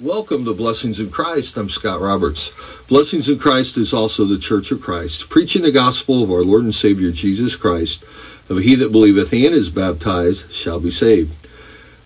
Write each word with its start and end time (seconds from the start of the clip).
Welcome 0.00 0.46
to 0.46 0.54
Blessings 0.54 0.98
in 0.98 1.10
Christ. 1.10 1.58
I'm 1.58 1.68
Scott 1.68 2.00
Roberts. 2.00 2.52
Blessings 2.88 3.28
in 3.28 3.38
Christ 3.38 3.76
is 3.76 3.92
also 3.92 4.24
the 4.24 4.38
Church 4.38 4.70
of 4.70 4.80
Christ, 4.80 5.28
preaching 5.28 5.60
the 5.60 5.72
gospel 5.72 6.22
of 6.22 6.30
our 6.30 6.42
Lord 6.42 6.64
and 6.64 6.74
Savior 6.74 7.10
Jesus 7.10 7.54
Christ, 7.54 8.02
of 8.48 8.56
he 8.56 8.76
that 8.76 8.92
believeth 8.92 9.34
and 9.34 9.54
is 9.54 9.68
baptized 9.68 10.50
shall 10.54 10.80
be 10.80 10.90
saved. 10.90 11.34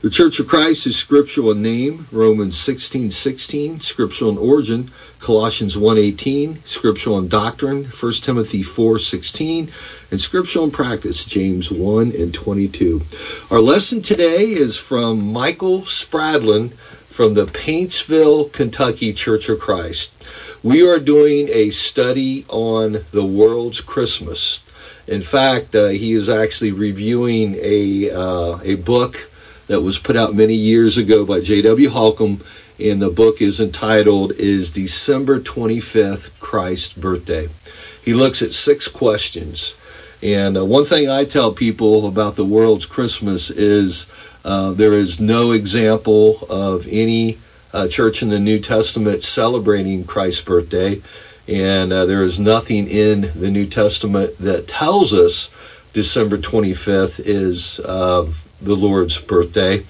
The 0.03 0.11
Church 0.11 0.41
of 0.41 0.49
Christ 0.49 0.89
is 0.89 0.97
scriptural 0.97 1.53
in 1.53 1.63
name, 1.63 2.09
Romans 2.11 2.57
16:16, 2.57 3.81
scriptural 3.81 4.33
in 4.33 4.39
origin, 4.39 4.91
Colossians 5.21 5.77
1:18, 5.77 6.59
scriptural 6.65 7.19
in 7.19 7.29
doctrine, 7.29 7.85
1 7.85 8.25
Timothy 8.25 8.65
4:16, 8.65 9.69
and 10.11 10.21
scriptural 10.21 10.65
in 10.65 10.73
practice, 10.73 11.25
James 11.25 11.71
1 11.71 12.11
and 12.11 12.35
22. 12.35 13.03
Our 13.53 13.61
lesson 13.61 14.03
today 14.03 14.51
is 14.53 14.77
from 14.77 15.33
Michael 15.33 15.83
Spradlin 15.83 16.73
from 17.15 17.35
the 17.35 17.47
Paintsville, 17.47 18.51
Kentucky 18.53 19.13
Church 19.13 19.49
of 19.49 19.61
Christ. 19.61 20.11
We 20.65 20.85
are 20.85 20.99
doing 20.99 21.49
a 21.49 21.71
study 21.71 22.45
on 22.49 23.05
the 23.13 23.25
world's 23.25 23.81
Christmas. 23.81 24.59
In 25.07 25.21
fact, 25.21 25.77
uh, 25.77 25.87
he 25.87 26.13
is 26.13 26.29
actually 26.29 26.73
reviewing 26.73 27.55
a 27.61 28.11
uh, 28.11 28.59
a 28.65 28.75
book 28.75 29.31
that 29.69 29.81
was 29.81 29.97
put 29.97 30.17
out 30.17 30.35
many 30.35 30.57
years 30.57 30.97
ago 30.97 31.25
by 31.25 31.39
J.W. 31.39 31.89
Holcomb, 31.89 32.43
and 32.81 33.01
the 33.01 33.11
book 33.11 33.41
is 33.41 33.61
entitled 33.61 34.33
"Is 34.33 34.71
December 34.71 35.39
25th 35.39 36.31
Christ's 36.41 36.95
Birthday?" 36.95 37.49
He 38.05 38.13
looks 38.13 38.43
at 38.43 38.53
six 38.53 38.89
questions, 38.89 39.75
and 40.25 40.57
uh, 40.57 40.65
one 40.65 40.87
thing 40.87 41.11
I 41.11 41.27
tell 41.27 41.53
people 41.53 42.09
about 42.09 42.35
the 42.35 42.47
world's 42.47 42.87
Christmas 42.87 43.51
is 43.51 44.07
uh, 44.43 44.71
there 44.71 44.95
is 44.95 45.21
no 45.21 45.53
example 45.53 46.39
of 46.49 46.87
any 46.89 47.37
uh, 47.75 47.89
church 47.89 48.23
in 48.23 48.31
the 48.31 48.39
New 48.39 48.59
Testament 48.59 49.23
celebrating 49.23 50.05
Christ's 50.05 50.43
birthday, 50.43 51.03
and 51.47 51.93
uh, 51.93 52.07
there 52.07 52.23
is 52.23 52.39
nothing 52.39 52.89
in 52.89 53.33
the 53.35 53.51
New 53.51 53.67
Testament 53.67 54.39
that 54.39 54.67
tells 54.67 55.13
us 55.13 55.51
December 55.93 56.39
25th 56.39 57.21
is 57.23 57.79
uh, 57.81 58.27
the 58.63 58.75
Lord's 58.75 59.19
birthday. 59.19 59.85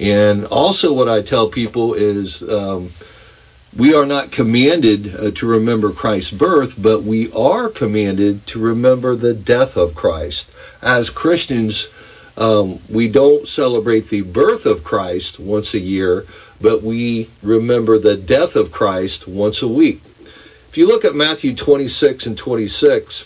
And 0.00 0.46
also, 0.46 0.92
what 0.92 1.08
I 1.08 1.22
tell 1.22 1.48
people 1.48 1.94
is 1.94 2.42
um, 2.42 2.90
we 3.76 3.92
are 3.92 4.06
not 4.06 4.30
commanded 4.30 5.14
uh, 5.14 5.30
to 5.32 5.46
remember 5.46 5.92
Christ's 5.92 6.30
birth, 6.30 6.74
but 6.78 7.02
we 7.02 7.30
are 7.32 7.68
commanded 7.68 8.46
to 8.46 8.58
remember 8.58 9.14
the 9.14 9.34
death 9.34 9.76
of 9.76 9.94
Christ. 9.94 10.48
As 10.80 11.10
Christians, 11.10 11.88
um, 12.38 12.80
we 12.88 13.08
don't 13.08 13.46
celebrate 13.46 14.08
the 14.08 14.22
birth 14.22 14.64
of 14.64 14.82
Christ 14.82 15.38
once 15.38 15.74
a 15.74 15.78
year, 15.78 16.24
but 16.58 16.82
we 16.82 17.28
remember 17.42 17.98
the 17.98 18.16
death 18.16 18.56
of 18.56 18.72
Christ 18.72 19.28
once 19.28 19.60
a 19.60 19.68
week. 19.68 20.00
If 20.70 20.78
you 20.78 20.86
look 20.86 21.04
at 21.04 21.14
Matthew 21.14 21.54
26 21.54 22.26
and 22.26 22.38
26, 22.38 23.24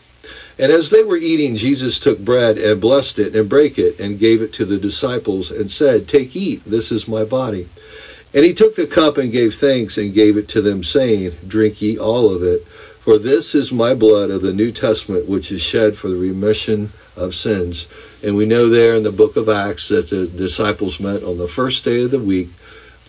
and 0.59 0.73
as 0.73 0.91
they 0.91 1.05
were 1.05 1.17
eating, 1.17 1.56
Jesus 1.56 2.01
took 2.01 2.19
bread 2.19 2.59
and 2.59 2.81
blessed 2.81 3.21
it 3.21 3.37
and 3.37 3.48
brake 3.48 3.78
it 3.78 4.01
and 4.01 4.19
gave 4.19 4.43
it 4.43 4.53
to 4.55 4.65
the 4.65 4.78
disciples 4.78 5.53
and 5.53 5.71
said, 5.71 6.09
Take, 6.09 6.34
eat, 6.34 6.65
this 6.65 6.91
is 6.91 7.06
my 7.06 7.25
body. 7.25 7.69
And 8.33 8.45
he 8.45 8.55
took 8.55 8.77
the 8.77 8.86
cup 8.86 9.19
and 9.19 9.33
gave 9.33 9.56
thanks 9.56 9.98
and 9.98 10.14
gave 10.14 10.36
it 10.36 10.48
to 10.48 10.62
them, 10.62 10.84
saying, 10.84 11.33
Drink 11.48 11.83
ye 11.83 11.98
all 11.98 12.33
of 12.33 12.45
it, 12.45 12.64
for 13.00 13.19
this 13.19 13.56
is 13.56 13.72
my 13.72 13.95
blood 13.95 14.31
of 14.31 14.41
the 14.41 14.53
New 14.53 14.70
Testament, 14.70 15.28
which 15.28 15.50
is 15.50 15.61
shed 15.61 15.97
for 15.97 16.09
the 16.09 16.17
remission 16.17 16.92
of 17.17 17.34
sins. 17.34 17.89
And 18.22 18.37
we 18.37 18.47
know 18.47 18.69
there 18.69 18.95
in 18.95 19.03
the 19.03 19.11
book 19.11 19.37
of 19.37 19.48
Acts 19.48 19.89
that 19.89 20.11
the 20.11 20.27
disciples 20.27 21.00
met 21.00 21.25
on 21.25 21.39
the 21.39 21.48
first 21.48 21.84
day 21.84 22.05
of 22.05 22.12
the 22.12 22.20
week 22.20 22.50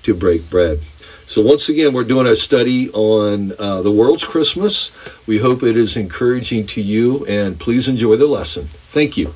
to 0.04 0.16
break 0.16 0.50
bread. 0.50 0.80
So 1.28 1.44
once 1.44 1.70
again, 1.70 1.94
we're 1.94 2.04
doing 2.04 2.28
a 2.28 2.36
study 2.36 2.90
on 2.90 3.54
uh, 3.58 3.84
the 3.84 3.92
world's 3.92 4.24
Christmas. 4.24 4.92
We 5.28 5.38
hope 5.38 5.62
it 5.62 5.78
is 5.78 5.98
encouraging 5.98 6.66
to 6.68 6.82
you, 6.82 7.26
and 7.28 7.60
please 7.60 7.88
enjoy 7.88 8.16
the 8.16 8.26
lesson. 8.26 8.68
Thank 8.92 9.18
you. 9.18 9.34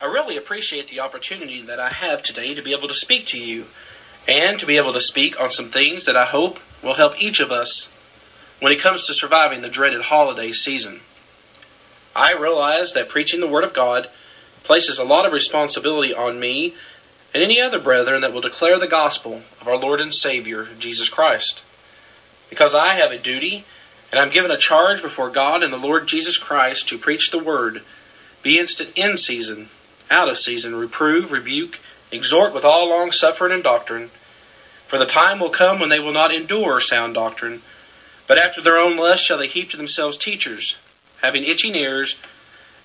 I 0.00 0.06
really 0.06 0.38
appreciate 0.38 0.88
the 0.88 1.00
opportunity 1.00 1.62
that 1.62 1.78
I 1.78 1.90
have 1.90 2.22
today 2.22 2.54
to 2.54 2.62
be 2.62 2.72
able 2.72 2.88
to 2.88 2.94
speak 2.94 3.26
to 3.28 3.38
you 3.38 3.66
and 4.26 4.58
to 4.58 4.66
be 4.66 4.76
able 4.76 4.92
to 4.92 5.00
speak 5.00 5.40
on 5.40 5.50
some 5.50 5.70
things 5.70 6.06
that 6.06 6.16
I 6.16 6.24
hope 6.24 6.60
will 6.82 6.94
help 6.94 7.20
each 7.20 7.40
of 7.40 7.50
us 7.50 7.88
when 8.60 8.72
it 8.72 8.80
comes 8.80 9.06
to 9.06 9.14
surviving 9.14 9.62
the 9.62 9.68
dreaded 9.68 10.02
holiday 10.02 10.52
season. 10.52 11.00
I 12.14 12.34
realize 12.34 12.92
that 12.92 13.08
preaching 13.08 13.40
the 13.40 13.48
Word 13.48 13.64
of 13.64 13.72
God 13.72 14.08
places 14.64 14.98
a 14.98 15.04
lot 15.04 15.26
of 15.26 15.32
responsibility 15.32 16.12
on 16.12 16.38
me 16.38 16.74
and 17.32 17.42
any 17.42 17.60
other 17.60 17.78
brethren 17.78 18.22
that 18.22 18.32
will 18.32 18.40
declare 18.40 18.78
the 18.78 18.86
gospel 18.86 19.42
of 19.60 19.68
our 19.68 19.76
Lord 19.76 20.00
and 20.00 20.12
Savior, 20.12 20.68
Jesus 20.78 21.08
Christ. 21.08 21.60
Because 22.48 22.74
I 22.74 22.94
have 22.94 23.12
a 23.12 23.18
duty 23.18 23.64
and 24.10 24.18
I'm 24.18 24.30
given 24.30 24.50
a 24.50 24.56
charge 24.56 25.02
before 25.02 25.30
God 25.30 25.62
and 25.62 25.72
the 25.72 25.78
Lord 25.78 26.08
Jesus 26.08 26.36
Christ 26.36 26.88
to 26.88 26.98
preach 26.98 27.30
the 27.30 27.38
Word, 27.38 27.82
be 28.42 28.58
instant 28.58 28.90
in 28.96 29.16
season, 29.16 29.68
out 30.10 30.28
of 30.28 30.38
season, 30.38 30.74
reprove, 30.74 31.30
rebuke, 31.30 31.78
exhort 32.10 32.52
with 32.52 32.64
all 32.64 32.88
long 32.88 33.12
suffering 33.12 33.52
and 33.52 33.62
doctrine. 33.62 34.10
For 34.86 34.98
the 34.98 35.06
time 35.06 35.38
will 35.38 35.50
come 35.50 35.78
when 35.78 35.88
they 35.88 36.00
will 36.00 36.12
not 36.12 36.34
endure 36.34 36.80
sound 36.80 37.14
doctrine, 37.14 37.62
but 38.26 38.38
after 38.38 38.60
their 38.60 38.78
own 38.78 38.96
lust 38.96 39.24
shall 39.24 39.38
they 39.38 39.46
heap 39.46 39.70
to 39.70 39.76
themselves 39.76 40.16
teachers 40.16 40.76
having 41.20 41.44
itching 41.44 41.74
ears, 41.74 42.16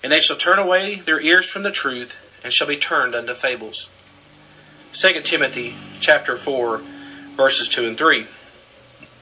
and 0.04 0.12
they 0.12 0.20
shall 0.20 0.36
turn 0.36 0.60
away 0.60 0.96
their 0.96 1.20
ears 1.20 1.48
from 1.48 1.64
the 1.64 1.72
truth, 1.72 2.14
and 2.44 2.54
shall 2.54 2.68
be 2.68 2.78
turned 2.78 3.16
unto 3.16 3.34
fables. 3.34 3.88
2 4.94 5.22
Timothy 5.22 5.76
chapter 6.00 6.38
4, 6.38 6.82
verses 7.36 7.68
2 7.70 7.88
and 7.88 7.98
3. 7.98 8.26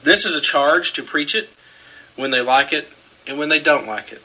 This 0.02 0.26
is 0.26 0.36
a 0.36 0.40
charge 0.40 0.92
to 0.94 1.02
preach 1.02 1.34
it 1.34 1.48
when 2.16 2.30
they 2.30 2.40
like 2.40 2.72
it 2.72 2.88
and 3.26 3.38
when 3.38 3.48
they 3.48 3.58
don't 3.58 3.86
like 3.86 4.12
it. 4.12 4.22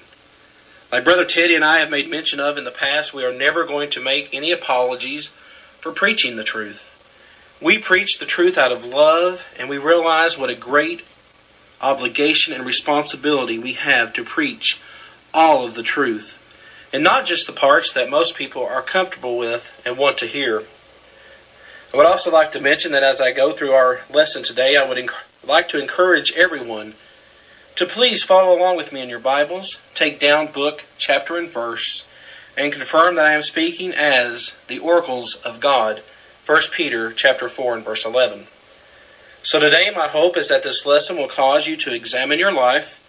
Like 0.92 1.04
Brother 1.04 1.26
Teddy 1.26 1.56
and 1.56 1.64
I 1.64 1.80
have 1.80 1.90
made 1.90 2.10
mention 2.10 2.40
of 2.40 2.58
in 2.58 2.64
the 2.64 2.72
past, 2.72 3.14
we 3.14 3.24
are 3.24 3.32
never 3.32 3.66
going 3.66 3.92
to 3.92 4.02
make 4.02 4.34
any 4.34 4.52
apologies 4.52 5.30
for 5.82 5.92
preaching 5.92 6.36
the 6.36 6.44
truth. 6.44 6.86
We 7.62 7.78
preach 7.78 8.20
the 8.20 8.26
truth 8.26 8.58
out 8.58 8.72
of 8.72 8.86
love, 8.86 9.44
and 9.58 9.70
we 9.70 9.78
realize 9.78 10.38
what 10.38 10.50
a 10.50 10.56
great 10.56 11.02
obligation 11.82 12.54
and 12.54 12.66
responsibility 12.66 13.58
we 13.58 13.74
have 13.74 14.14
to 14.14 14.24
preach 14.24 14.80
all 15.34 15.66
of 15.66 15.76
the 15.76 15.84
truth, 15.84 16.38
and 16.92 17.04
not 17.04 17.26
just 17.26 17.48
the 17.48 17.54
parts 17.54 17.94
that 17.94 18.10
most 18.10 18.36
people 18.36 18.66
are 18.66 18.82
comfortable 18.82 19.38
with 19.38 19.72
and 19.86 19.98
want 19.98 20.18
to 20.20 20.28
hear. 20.28 20.64
I 21.94 21.98
would 21.98 22.06
also 22.06 22.32
like 22.32 22.52
to 22.52 22.60
mention 22.60 22.92
that 22.92 23.04
as 23.04 23.20
I 23.20 23.32
go 23.32 23.52
through 23.52 23.74
our 23.74 24.02
lesson 24.10 24.44
today, 24.44 24.78
I 24.78 24.84
would 24.84 24.98
enc- 24.98 25.14
like 25.44 25.70
to 25.70 25.80
encourage 25.80 26.32
everyone 26.34 26.94
to 27.76 27.86
please 27.86 28.24
follow 28.24 28.56
along 28.56 28.76
with 28.76 28.92
me 28.92 29.02
in 29.02 29.10
your 29.10 29.20
Bibles, 29.20 29.80
take 29.94 30.20
down 30.20 30.48
book, 30.48 30.84
chapter, 30.98 31.38
and 31.38 31.50
verse, 31.50 32.04
and 32.58 32.74
confirm 32.74 33.16
that 33.16 33.26
I 33.26 33.34
am 33.34 33.44
speaking 33.44 33.94
as 33.94 34.54
the 34.68 34.80
oracles 34.80 35.36
of 35.36 35.60
God. 35.60 36.02
1 36.46 36.62
Peter 36.72 37.14
chapter 37.14 37.48
4 37.48 37.76
and 37.76 37.86
verse 37.86 38.06
11. 38.06 38.48
So 39.44 39.60
today 39.60 39.92
my 39.96 40.08
hope 40.08 40.36
is 40.36 40.50
that 40.50 40.64
this 40.64 40.86
lesson 40.86 41.18
will 41.18 41.28
cause 41.28 41.68
you 41.68 41.78
to 41.78 41.94
examine 41.94 42.40
your 42.40 42.52
life, 42.52 43.00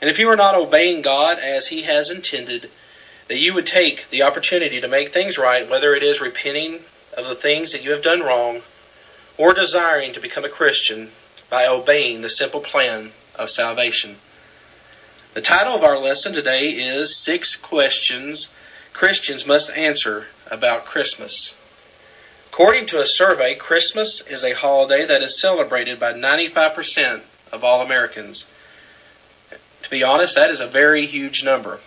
and 0.00 0.08
if 0.08 0.18
you 0.18 0.28
are 0.30 0.36
not 0.36 0.54
obeying 0.54 1.02
God 1.02 1.38
as 1.38 1.66
He 1.66 1.82
has 1.82 2.10
intended, 2.10 2.70
that 3.26 3.38
you 3.38 3.52
would 3.52 3.66
take 3.66 4.08
the 4.10 4.22
opportunity 4.22 4.80
to 4.80 4.88
make 4.88 5.12
things 5.12 5.36
right, 5.36 5.68
whether 5.68 5.94
it 5.94 6.02
is 6.02 6.20
repenting 6.20 6.80
of 7.16 7.26
the 7.26 7.34
things 7.34 7.72
that 7.72 7.82
you 7.82 7.90
have 7.90 8.02
done 8.02 8.22
wrong, 8.22 8.62
or 9.36 9.52
desiring 9.52 10.12
to 10.14 10.20
become 10.20 10.44
a 10.44 10.48
Christian 10.48 11.10
by 11.50 11.66
obeying 11.66 12.22
the 12.22 12.30
simple 12.30 12.60
plan 12.60 13.12
of 13.34 13.50
salvation. 13.50 14.16
The 15.34 15.40
title 15.40 15.74
of 15.74 15.84
our 15.84 15.98
lesson 15.98 16.32
today 16.32 16.70
is 16.70 17.16
Six 17.16 17.56
Questions 17.56 18.48
Christians 18.98 19.46
Must 19.46 19.70
Answer 19.70 20.26
About 20.50 20.84
Christmas. 20.84 21.54
According 22.50 22.86
to 22.86 23.00
a 23.00 23.06
survey, 23.06 23.54
Christmas 23.54 24.20
is 24.22 24.42
a 24.42 24.54
holiday 24.54 25.06
that 25.06 25.22
is 25.22 25.40
celebrated 25.40 26.00
by 26.00 26.14
95% 26.14 27.20
of 27.52 27.62
all 27.62 27.80
Americans. 27.80 28.44
To 29.84 29.88
be 29.88 30.02
honest, 30.02 30.34
that 30.34 30.50
is 30.50 30.58
a 30.58 30.66
very 30.66 31.06
huge 31.06 31.44
number. 31.44 31.78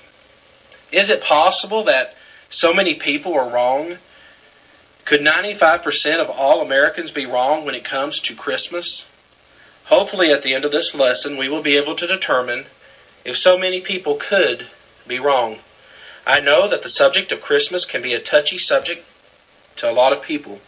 Is 0.90 1.10
it 1.10 1.22
possible 1.22 1.84
that 1.84 2.16
so 2.50 2.74
many 2.74 2.94
people 2.94 3.34
are 3.34 3.50
wrong? 3.50 3.98
Could 5.04 5.20
95% 5.20 6.22
of 6.22 6.30
all 6.30 6.62
Americans 6.62 7.12
be 7.12 7.26
wrong 7.26 7.66
when 7.66 7.76
it 7.76 7.84
comes 7.84 8.22
to 8.22 8.36
Christmas? 8.36 9.04
Hopefully, 9.84 10.32
at 10.32 10.44
the 10.44 10.54
end 10.54 10.64
of 10.64 10.72
this 10.72 10.96
lesson, 10.96 11.36
we 11.36 11.50
will 11.50 11.62
be 11.62 11.76
able 11.76 11.98
to 11.98 12.08
determine 12.08 12.68
if 13.26 13.36
so 13.36 13.58
many 13.58 13.82
people 13.82 14.16
could 14.16 14.66
be 15.06 15.20
wrong. 15.20 15.60
I 16.26 16.40
know 16.40 16.68
that 16.68 16.84
the 16.84 16.90
subject 16.90 17.32
of 17.32 17.42
Christmas 17.42 17.86
can 17.86 18.02
be 18.02 18.14
a 18.14 18.20
touchy 18.20 18.58
subject 18.58 19.04
to 19.78 19.90
a 19.90 19.92
lot 19.92 20.14
of 20.14 20.22
people. 20.22 20.62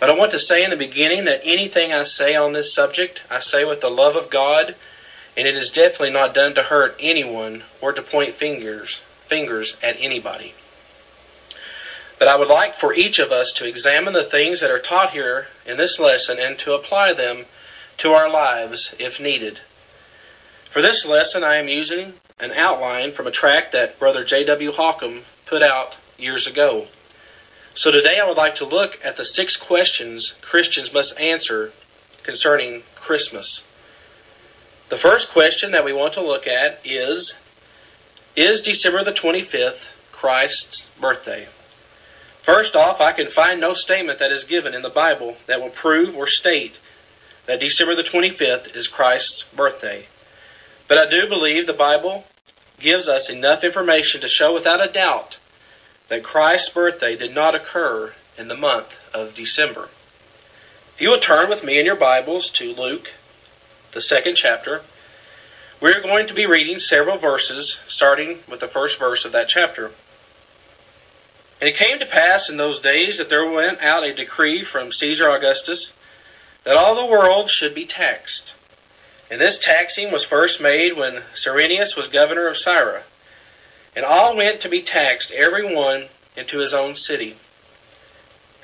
But 0.00 0.10
I 0.10 0.14
want 0.14 0.32
to 0.32 0.40
say 0.40 0.64
in 0.64 0.70
the 0.70 0.76
beginning 0.76 1.24
that 1.24 1.42
anything 1.44 1.92
I 1.92 2.04
say 2.04 2.34
on 2.34 2.52
this 2.52 2.74
subject, 2.74 3.20
I 3.30 3.40
say 3.40 3.64
with 3.64 3.80
the 3.80 3.90
love 3.90 4.16
of 4.16 4.30
God, 4.30 4.74
and 5.36 5.46
it 5.46 5.56
is 5.56 5.70
definitely 5.70 6.10
not 6.10 6.34
done 6.34 6.54
to 6.54 6.62
hurt 6.62 6.96
anyone 6.98 7.64
or 7.80 7.92
to 7.92 8.02
point 8.02 8.34
fingers 8.34 9.00
fingers 9.28 9.74
at 9.82 9.96
anybody. 9.98 10.54
But 12.18 12.28
I 12.28 12.36
would 12.36 12.48
like 12.48 12.76
for 12.76 12.94
each 12.94 13.18
of 13.18 13.32
us 13.32 13.52
to 13.52 13.66
examine 13.66 14.12
the 14.12 14.22
things 14.22 14.60
that 14.60 14.70
are 14.70 14.78
taught 14.78 15.10
here 15.10 15.48
in 15.66 15.76
this 15.76 15.98
lesson 15.98 16.38
and 16.38 16.58
to 16.60 16.74
apply 16.74 17.12
them 17.12 17.46
to 17.98 18.12
our 18.12 18.28
lives 18.28 18.94
if 18.98 19.18
needed. 19.18 19.60
For 20.74 20.82
this 20.82 21.06
lesson, 21.06 21.44
I 21.44 21.58
am 21.58 21.68
using 21.68 22.14
an 22.40 22.50
outline 22.50 23.12
from 23.12 23.28
a 23.28 23.30
tract 23.30 23.70
that 23.70 23.96
Brother 24.00 24.24
J.W. 24.24 24.72
Holcomb 24.72 25.22
put 25.46 25.62
out 25.62 25.94
years 26.18 26.48
ago. 26.48 26.88
So 27.76 27.92
today 27.92 28.18
I 28.18 28.26
would 28.26 28.36
like 28.36 28.56
to 28.56 28.64
look 28.64 28.98
at 29.04 29.16
the 29.16 29.24
six 29.24 29.56
questions 29.56 30.34
Christians 30.40 30.92
must 30.92 31.16
answer 31.16 31.70
concerning 32.24 32.82
Christmas. 32.96 33.62
The 34.88 34.96
first 34.96 35.30
question 35.30 35.70
that 35.70 35.84
we 35.84 35.92
want 35.92 36.14
to 36.14 36.20
look 36.20 36.48
at 36.48 36.80
is 36.82 37.34
Is 38.34 38.60
December 38.60 39.04
the 39.04 39.12
25th 39.12 39.86
Christ's 40.10 40.88
birthday? 41.00 41.46
First 42.42 42.74
off, 42.74 43.00
I 43.00 43.12
can 43.12 43.28
find 43.28 43.60
no 43.60 43.74
statement 43.74 44.18
that 44.18 44.32
is 44.32 44.42
given 44.42 44.74
in 44.74 44.82
the 44.82 44.90
Bible 44.90 45.36
that 45.46 45.60
will 45.60 45.70
prove 45.70 46.16
or 46.16 46.26
state 46.26 46.74
that 47.46 47.60
December 47.60 47.94
the 47.94 48.02
25th 48.02 48.74
is 48.74 48.88
Christ's 48.88 49.44
birthday. 49.54 50.08
But 50.86 50.98
I 50.98 51.08
do 51.08 51.28
believe 51.28 51.66
the 51.66 51.72
Bible 51.72 52.24
gives 52.78 53.08
us 53.08 53.30
enough 53.30 53.64
information 53.64 54.20
to 54.20 54.28
show 54.28 54.52
without 54.52 54.86
a 54.86 54.92
doubt 54.92 55.38
that 56.08 56.22
Christ's 56.22 56.68
birthday 56.68 57.16
did 57.16 57.34
not 57.34 57.54
occur 57.54 58.12
in 58.36 58.48
the 58.48 58.56
month 58.56 58.98
of 59.14 59.34
December. 59.34 59.88
If 60.94 61.00
you 61.00 61.08
will 61.08 61.18
turn 61.18 61.48
with 61.48 61.64
me 61.64 61.78
in 61.78 61.86
your 61.86 61.96
Bibles 61.96 62.50
to 62.50 62.74
Luke, 62.74 63.10
the 63.92 64.02
second 64.02 64.36
chapter, 64.36 64.82
we're 65.80 66.02
going 66.02 66.26
to 66.26 66.34
be 66.34 66.46
reading 66.46 66.78
several 66.78 67.16
verses, 67.16 67.78
starting 67.88 68.38
with 68.48 68.60
the 68.60 68.68
first 68.68 68.98
verse 68.98 69.24
of 69.24 69.32
that 69.32 69.48
chapter. 69.48 69.90
And 71.60 71.68
it 71.68 71.76
came 71.76 71.98
to 71.98 72.06
pass 72.06 72.50
in 72.50 72.56
those 72.56 72.80
days 72.80 73.18
that 73.18 73.28
there 73.28 73.48
went 73.48 73.82
out 73.82 74.04
a 74.04 74.12
decree 74.12 74.64
from 74.64 74.92
Caesar 74.92 75.30
Augustus 75.30 75.92
that 76.64 76.76
all 76.76 76.94
the 76.94 77.06
world 77.10 77.48
should 77.48 77.74
be 77.74 77.86
taxed. 77.86 78.52
And 79.34 79.40
this 79.40 79.58
taxing 79.58 80.12
was 80.12 80.22
first 80.22 80.60
made 80.60 80.92
when 80.92 81.24
Cyrenius 81.34 81.96
was 81.96 82.06
governor 82.06 82.46
of 82.46 82.56
Syria. 82.56 83.02
And 83.96 84.04
all 84.04 84.36
went 84.36 84.60
to 84.60 84.68
be 84.68 84.80
taxed, 84.80 85.32
every 85.32 85.74
one 85.74 86.06
into 86.36 86.58
his 86.58 86.72
own 86.72 86.94
city. 86.94 87.36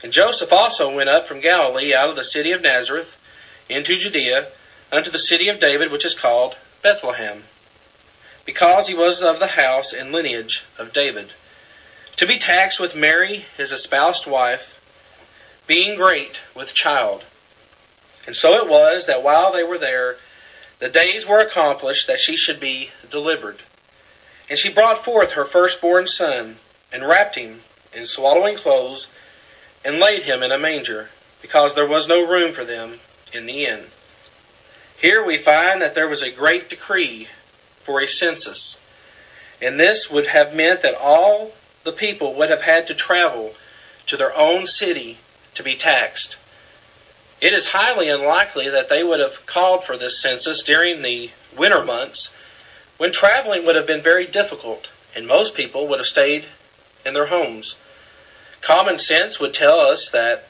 And 0.01 0.13
Joseph 0.13 0.53
also 0.53 0.95
went 0.95 1.09
up 1.09 1.27
from 1.27 1.41
Galilee 1.41 1.93
out 1.93 2.09
of 2.09 2.15
the 2.15 2.23
city 2.23 2.53
of 2.53 2.63
Nazareth 2.63 3.17
into 3.69 3.97
Judea 3.97 4.47
unto 4.93 5.11
the 5.11 5.19
city 5.19 5.49
of 5.49 5.59
David, 5.59 5.91
which 5.91 6.05
is 6.05 6.15
called 6.15 6.55
Bethlehem, 6.83 7.43
because 8.45 8.87
he 8.87 8.95
was 8.95 9.25
of 9.25 9.41
the 9.41 9.49
house 9.49 9.93
and 9.93 10.13
lineage 10.13 10.63
of 10.79 10.93
David, 10.93 11.33
to 12.15 12.29
be 12.29 12.39
taxed 12.39 12.79
with 12.79 12.95
Mary, 12.95 13.45
his 13.57 13.73
espoused 13.73 14.29
wife, 14.29 14.81
being 15.67 15.97
great 15.97 16.39
with 16.55 16.75
child. 16.75 17.25
And 18.25 18.37
so 18.37 18.53
it 18.53 18.69
was 18.69 19.07
that 19.07 19.25
while 19.25 19.53
they 19.53 19.65
were 19.65 19.77
there, 19.77 20.17
the 20.81 20.89
days 20.89 21.27
were 21.27 21.39
accomplished 21.39 22.07
that 22.09 22.19
she 22.19 22.37
should 22.37 22.59
be 22.59 22.91
delivered. 23.11 23.59
And 24.49 24.59
she 24.59 24.69
brought 24.69 25.05
forth 25.05 25.33
her 25.33 25.45
firstborn 25.45 26.09
son, 26.09 26.57
and 26.93 27.07
wrapped 27.07 27.37
him 27.37 27.63
in 27.93 28.07
swaddling 28.07 28.57
clothes, 28.57 29.07
and 29.85 30.01
laid 30.01 30.25
him 30.25 30.43
in 30.43 30.51
a 30.51 30.59
manger, 30.59 31.11
because 31.41 31.75
there 31.75 31.87
was 31.87 32.09
no 32.09 32.27
room 32.27 32.53
for 32.53 32.65
them 32.65 32.99
in 33.33 33.47
the 33.47 33.67
inn. 33.67 33.87
Here 34.97 35.23
we 35.23 35.39
find 35.39 35.81
that 35.81 35.95
there 35.95 36.09
was 36.09 36.23
a 36.23 36.31
great 36.31 36.69
decree 36.69 37.29
for 37.85 38.01
a 38.01 38.09
census. 38.09 38.79
And 39.63 39.79
this 39.79 40.11
would 40.11 40.27
have 40.27 40.55
meant 40.55 40.83
that 40.83 40.95
all 40.95 41.53
the 41.85 41.93
people 41.93 42.35
would 42.35 42.51
have 42.51 42.63
had 42.63 42.87
to 42.89 42.95
travel 42.95 43.55
to 44.07 44.17
their 44.17 44.35
own 44.35 44.67
city 44.67 45.19
to 45.55 45.63
be 45.63 45.77
taxed. 45.77 46.37
It 47.41 47.55
is 47.55 47.69
highly 47.69 48.09
unlikely 48.09 48.69
that 48.69 48.89
they 48.89 49.03
would 49.03 49.21
have 49.21 49.47
called 49.47 49.85
for 49.85 49.97
this 49.97 50.21
census 50.21 50.63
during 50.63 51.01
the 51.01 51.31
winter 51.57 51.83
months 51.83 52.31
when 52.99 53.13
traveling 53.13 53.65
would 53.65 53.77
have 53.77 53.87
been 53.87 54.03
very 54.03 54.27
difficult 54.27 54.89
and 55.15 55.27
most 55.27 55.55
people 55.55 55.87
would 55.87 55.99
have 55.99 56.07
stayed 56.07 56.45
in 57.05 57.15
their 57.15 57.27
homes. 57.27 57.75
Common 58.61 58.99
sense 58.99 59.41
would 59.41 59.55
tell 59.55 59.81
us 59.81 60.11
that 60.11 60.45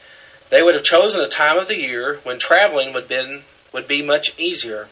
they 0.51 0.63
would 0.63 0.75
have 0.75 0.83
chosen 0.83 1.21
a 1.21 1.29
time 1.29 1.59
of 1.59 1.69
the 1.69 1.77
year 1.77 2.19
when 2.25 2.39
traveling 2.39 2.93
would, 2.93 3.07
been, 3.07 3.45
would 3.73 3.87
be 3.87 4.03
much 4.03 4.33
easier. 4.37 4.89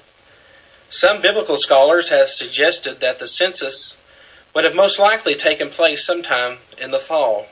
Some 0.91 1.21
biblical 1.21 1.57
scholars 1.57 2.11
have 2.11 2.31
suggested 2.31 3.01
that 3.01 3.19
the 3.19 3.27
census 3.27 3.97
would 4.55 4.63
have 4.65 4.75
most 4.75 5.01
likely 5.01 5.35
taken 5.35 5.69
place 5.69 6.05
sometime 6.05 6.59
in 6.79 6.93
the 6.93 7.01
fall. 7.01 7.49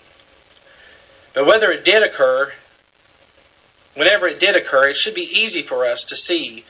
But 1.34 1.46
whether 1.46 1.72
it 1.72 1.84
did 1.84 2.02
occur 2.02 2.52
whenever 3.96 4.28
it 4.28 4.38
did 4.38 4.54
occur, 4.54 4.88
it 4.88 4.96
should 4.96 5.14
be 5.14 5.40
easy 5.40 5.62
for 5.62 5.84
us 5.84 6.04
to 6.04 6.16
see 6.16 6.64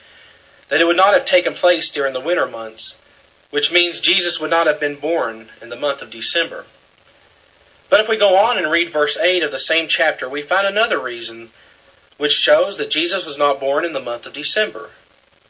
that 0.68 0.80
it 0.80 0.86
would 0.86 0.96
not 0.96 1.12
have 1.12 1.26
taken 1.26 1.54
place 1.54 1.90
during 1.90 2.14
the 2.14 2.20
winter 2.20 2.46
months, 2.46 2.96
which 3.50 3.70
means 3.70 4.00
Jesus 4.00 4.40
would 4.40 4.50
not 4.50 4.66
have 4.66 4.80
been 4.80 4.96
born 4.96 5.50
in 5.60 5.68
the 5.68 5.76
month 5.76 6.00
of 6.02 6.10
December. 6.10 6.64
But 7.88 8.00
if 8.00 8.08
we 8.08 8.16
go 8.16 8.36
on 8.36 8.58
and 8.58 8.70
read 8.70 8.90
verse 8.90 9.16
8 9.16 9.42
of 9.42 9.52
the 9.52 9.58
same 9.58 9.86
chapter, 9.86 10.28
we 10.28 10.42
find 10.42 10.66
another 10.66 10.98
reason 10.98 11.50
which 12.16 12.32
shows 12.32 12.78
that 12.78 12.90
Jesus 12.90 13.24
was 13.24 13.38
not 13.38 13.60
born 13.60 13.84
in 13.84 13.92
the 13.92 14.00
month 14.00 14.26
of 14.26 14.32
December. 14.32 14.90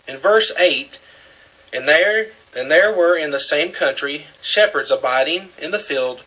In 0.08 0.18
verse 0.18 0.52
8, 0.56 0.98
and 1.72 1.88
there 1.88 2.28
and 2.54 2.70
there 2.70 2.92
were 2.92 3.16
in 3.16 3.30
the 3.30 3.40
same 3.40 3.70
country 3.70 4.26
shepherds 4.40 4.90
abiding 4.90 5.50
in 5.58 5.70
the 5.72 5.78
field, 5.78 6.22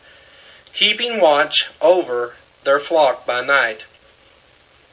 keeping 0.72 1.20
watch 1.20 1.70
over 1.80 2.34
their 2.62 2.78
flock 2.78 3.26
by 3.26 3.40
night. 3.40 3.82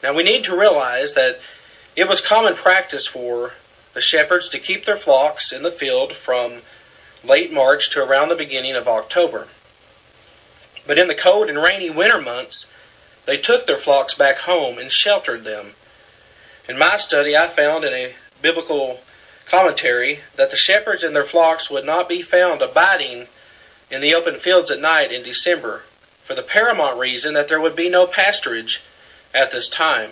Now 0.04 0.14
we 0.14 0.24
need 0.24 0.44
to 0.46 0.56
realize 0.56 1.16
that 1.16 1.40
it 1.96 2.08
was 2.08 2.22
common 2.22 2.56
practice 2.56 3.08
for 3.08 3.54
the 3.94 4.02
shepherds 4.02 4.50
to 4.50 4.60
keep 4.60 4.86
their 4.86 4.98
flocks 4.98 5.52
in 5.52 5.64
the 5.64 5.72
field 5.72 6.16
from 6.16 6.62
late 7.24 7.52
March 7.52 7.90
to 7.92 8.04
around 8.04 8.30
the 8.30 8.36
beginning 8.36 8.76
of 8.76 8.88
October. 8.88 9.48
But 10.86 11.00
in 11.00 11.08
the 11.08 11.16
cold 11.16 11.50
and 11.50 11.62
rainy 11.62 11.90
winter 11.90 12.20
months, 12.20 12.68
they 13.26 13.38
took 13.38 13.66
their 13.66 13.80
flocks 13.80 14.14
back 14.14 14.38
home 14.40 14.78
and 14.78 14.92
sheltered 14.94 15.44
them. 15.44 15.74
In 16.70 16.78
my 16.78 16.98
study, 16.98 17.36
I 17.36 17.48
found 17.48 17.84
in 17.84 17.94
a 17.94 18.14
biblical 18.42 19.02
commentary 19.48 20.22
that 20.36 20.52
the 20.52 20.58
shepherds 20.58 21.04
and 21.04 21.16
their 21.16 21.24
flocks 21.24 21.72
would 21.72 21.84
not 21.84 22.08
be 22.08 22.22
found 22.22 22.62
abiding 22.62 23.28
in 23.90 24.02
the 24.02 24.14
open 24.14 24.38
fields 24.38 24.70
at 24.70 24.80
night 24.80 25.12
in 25.12 25.24
December, 25.24 25.84
for 26.24 26.36
the 26.36 26.44
paramount 26.44 27.00
reason 27.00 27.34
that 27.34 27.48
there 27.48 27.60
would 27.60 27.76
be 27.76 27.90
no 27.90 28.06
pasturage 28.06 28.78
at 29.34 29.52
this 29.52 29.70
time. 29.70 30.12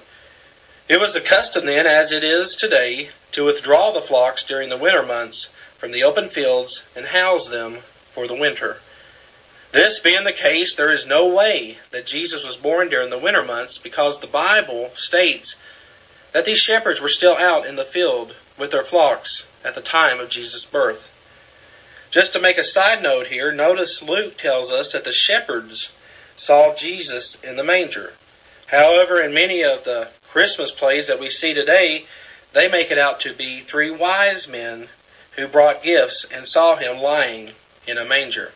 It 0.87 0.99
was 0.99 1.13
the 1.13 1.21
custom 1.21 1.65
then, 1.65 1.87
as 1.87 2.11
it 2.11 2.23
is 2.23 2.55
today, 2.55 3.09
to 3.31 3.43
withdraw 3.43 3.91
the 3.91 4.01
flocks 4.01 4.43
during 4.43 4.69
the 4.69 4.77
winter 4.77 5.03
months 5.03 5.49
from 5.77 5.91
the 5.91 6.03
open 6.03 6.29
fields 6.29 6.83
and 6.95 7.07
house 7.07 7.47
them 7.47 7.83
for 8.13 8.27
the 8.27 8.35
winter. 8.35 8.81
This 9.71 9.99
being 9.99 10.23
the 10.23 10.31
case, 10.31 10.73
there 10.73 10.93
is 10.93 11.05
no 11.05 11.25
way 11.27 11.79
that 11.91 12.05
Jesus 12.05 12.45
was 12.45 12.55
born 12.55 12.89
during 12.89 13.09
the 13.09 13.17
winter 13.17 13.43
months 13.43 13.77
because 13.77 14.19
the 14.19 14.27
Bible 14.27 14.91
states 14.95 15.55
that 16.31 16.45
these 16.45 16.59
shepherds 16.59 17.01
were 17.01 17.09
still 17.09 17.35
out 17.35 17.65
in 17.65 17.75
the 17.75 17.83
field 17.83 18.35
with 18.57 18.71
their 18.71 18.83
flocks 18.83 19.45
at 19.63 19.75
the 19.75 19.81
time 19.81 20.19
of 20.19 20.29
Jesus' 20.29 20.65
birth. 20.65 21.09
Just 22.11 22.31
to 22.33 22.39
make 22.39 22.57
a 22.57 22.63
side 22.63 23.01
note 23.03 23.27
here, 23.27 23.51
notice 23.51 24.01
Luke 24.01 24.37
tells 24.37 24.71
us 24.71 24.91
that 24.93 25.03
the 25.03 25.11
shepherds 25.11 25.89
saw 26.37 26.73
Jesus 26.75 27.35
in 27.43 27.57
the 27.57 27.63
manger. 27.63 28.13
However, 28.67 29.21
in 29.21 29.33
many 29.33 29.63
of 29.63 29.83
the 29.83 30.09
Christmas 30.27 30.71
plays 30.71 31.07
that 31.07 31.19
we 31.19 31.29
see 31.29 31.53
today, 31.53 32.05
they 32.53 32.67
make 32.67 32.91
it 32.91 32.97
out 32.97 33.19
to 33.21 33.33
be 33.33 33.61
three 33.61 33.91
wise 33.91 34.47
men 34.47 34.89
who 35.31 35.47
brought 35.47 35.83
gifts 35.83 36.25
and 36.31 36.47
saw 36.47 36.75
him 36.75 36.99
lying 36.99 37.53
in 37.85 37.97
a 37.97 38.05
manger. 38.05 38.53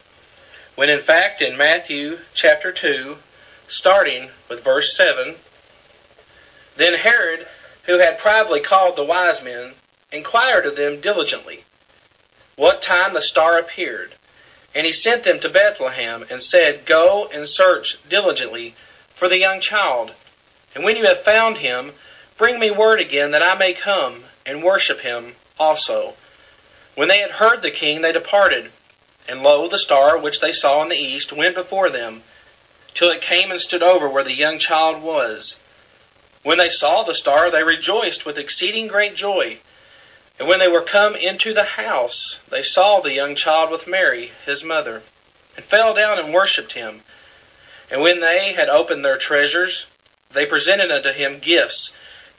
When 0.76 0.90
in 0.90 1.00
fact 1.02 1.42
in 1.42 1.58
Matthew 1.58 2.20
chapter 2.34 2.72
2, 2.72 3.18
starting 3.68 4.32
with 4.48 4.64
verse 4.64 4.96
7, 4.96 5.36
then 6.78 6.94
Herod, 6.94 7.48
who 7.84 8.00
had 8.00 8.18
privately 8.18 8.62
called 8.62 8.96
the 8.96 9.04
wise 9.04 9.42
men, 9.42 9.76
inquired 10.12 10.66
of 10.66 10.76
them 10.76 11.02
diligently 11.02 11.66
what 12.56 12.82
time 12.82 13.14
the 13.14 13.22
star 13.22 13.58
appeared. 13.58 14.14
And 14.76 14.86
he 14.86 14.92
sent 14.92 15.24
them 15.24 15.40
to 15.40 15.50
Bethlehem 15.50 16.26
and 16.30 16.44
said, 16.44 16.86
Go 16.86 17.30
and 17.34 17.48
search 17.48 17.98
diligently 18.08 18.76
for 19.20 19.28
the 19.28 19.38
young 19.38 19.60
child. 19.60 20.14
And 20.74 20.86
when 20.86 20.96
you 20.96 21.06
have 21.06 21.26
found 21.26 21.58
him, 21.58 21.92
bring 22.38 22.58
me 22.58 22.72
word 22.72 23.02
again 23.02 23.32
that 23.32 23.44
I 23.44 23.54
may 23.54 23.74
come 23.74 24.24
and 24.46 24.64
worship 24.64 25.02
him 25.02 25.36
also. 25.60 26.16
When 26.96 27.10
they 27.10 27.20
had 27.20 27.32
heard 27.32 27.62
the 27.62 27.70
king, 27.70 28.02
they 28.02 28.14
departed. 28.14 28.72
And 29.28 29.44
lo, 29.44 29.68
the 29.68 29.78
star 29.78 30.18
which 30.18 30.40
they 30.40 30.54
saw 30.54 30.82
in 30.84 30.88
the 30.88 30.96
east 30.96 31.34
went 31.34 31.54
before 31.54 31.90
them, 31.90 32.24
till 32.94 33.10
it 33.10 33.22
came 33.22 33.52
and 33.52 33.60
stood 33.60 33.84
over 33.84 34.08
where 34.08 34.24
the 34.24 34.34
young 34.34 34.58
child 34.58 35.02
was. 35.02 35.58
When 36.42 36.58
they 36.58 36.70
saw 36.70 37.04
the 37.04 37.14
star, 37.14 37.52
they 37.52 37.64
rejoiced 37.64 38.26
with 38.26 38.38
exceeding 38.38 38.88
great 38.88 39.16
joy. 39.16 39.58
And 40.40 40.48
when 40.48 40.60
they 40.60 40.70
were 40.70 40.82
come 40.82 41.18
into 41.18 41.54
the 41.54 41.66
house, 41.66 42.40
they 42.48 42.64
saw 42.64 43.02
the 43.02 43.12
young 43.12 43.36
child 43.36 43.70
with 43.70 43.86
Mary, 43.86 44.32
his 44.46 44.64
mother, 44.64 45.02
and 45.58 45.66
fell 45.66 45.94
down 45.94 46.18
and 46.18 46.34
worshipped 46.34 46.72
him. 46.72 47.04
And 47.92 48.02
when 48.02 48.20
they 48.20 48.54
had 48.54 48.70
opened 48.70 49.04
their 49.04 49.18
treasures, 49.18 49.86
they 50.32 50.46
presented 50.46 50.92
unto 50.92 51.12
him 51.12 51.40
gifts, 51.40 51.92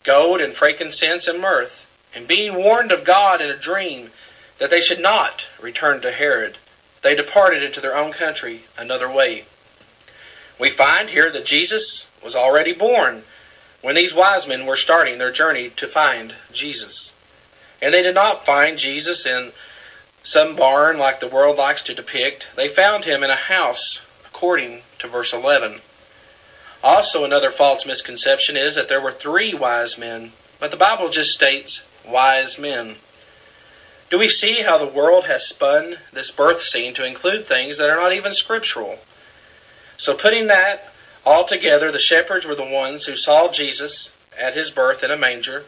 gold 0.05 0.41
and 0.41 0.55
frankincense 0.55 1.27
and 1.27 1.41
myrrh. 1.41 1.69
And 2.15 2.29
being 2.29 2.55
warned 2.55 2.93
of 2.93 3.05
God 3.05 3.41
in 3.41 3.51
a 3.51 3.57
dream 3.57 4.11
that 4.59 4.71
they 4.71 4.81
should 4.81 5.01
not 5.01 5.45
return 5.61 6.01
to 6.03 6.13
Herod, 6.13 6.57
they 7.03 7.15
departed 7.15 7.63
into 7.63 7.81
their 7.81 7.97
own 7.97 8.13
country 8.13 8.63
another 8.77 9.11
way. 9.11 9.45
We 10.59 10.71
find 10.71 11.09
here 11.09 11.31
that 11.31 11.47
Jesus 11.47 12.07
was 12.23 12.37
already 12.37 12.73
born 12.73 13.25
when 13.81 13.95
these 13.95 14.13
wise 14.13 14.47
men 14.47 14.67
were 14.67 14.77
starting 14.77 15.19
their 15.19 15.33
journey 15.33 15.71
to 15.71 15.89
find 15.89 16.35
Jesus. 16.53 17.11
And 17.81 17.95
they 17.95 18.03
did 18.03 18.15
not 18.15 18.45
find 18.45 18.79
Jesus 18.79 19.25
in 19.25 19.53
some 20.23 20.55
barn 20.55 20.99
like 20.99 21.19
the 21.19 21.29
world 21.29 21.57
likes 21.57 21.83
to 21.83 21.95
depict. 21.95 22.47
They 22.57 22.69
found 22.69 23.05
him 23.05 23.23
in 23.25 23.31
a 23.31 23.37
house, 23.37 24.01
according 24.27 24.83
to 25.01 25.09
verse 25.09 25.33
11. 25.33 25.81
Also, 26.83 27.25
another 27.25 27.51
false 27.51 27.85
misconception 27.85 28.57
is 28.57 28.75
that 28.75 28.89
there 28.89 29.01
were 29.01 29.13
three 29.13 29.53
wise 29.53 29.99
men, 29.99 30.33
but 30.59 30.71
the 30.71 30.77
Bible 30.77 31.11
just 31.11 31.33
states 31.33 31.83
wise 32.07 32.59
men. 32.59 32.97
Do 34.09 34.19
we 34.19 34.29
see 34.29 34.63
how 34.63 34.79
the 34.79 34.87
world 34.87 35.27
has 35.27 35.47
spun 35.47 35.99
this 36.13 36.31
birth 36.31 36.63
scene 36.63 36.95
to 36.95 37.05
include 37.05 37.47
things 37.47 37.77
that 37.77 37.91
are 37.91 37.97
not 37.97 38.15
even 38.15 38.33
scriptural? 38.35 38.99
So, 39.99 40.15
putting 40.15 40.47
that 40.47 40.91
all 41.25 41.45
together, 41.45 41.93
the 41.93 41.99
shepherds 41.99 42.47
were 42.47 42.55
the 42.55 42.65
ones 42.65 43.05
who 43.05 43.15
saw 43.15 43.53
Jesus 43.53 44.13
at 44.39 44.55
his 44.55 44.71
birth 44.71 45.05
in 45.05 45.11
a 45.11 45.17
manger, 45.17 45.65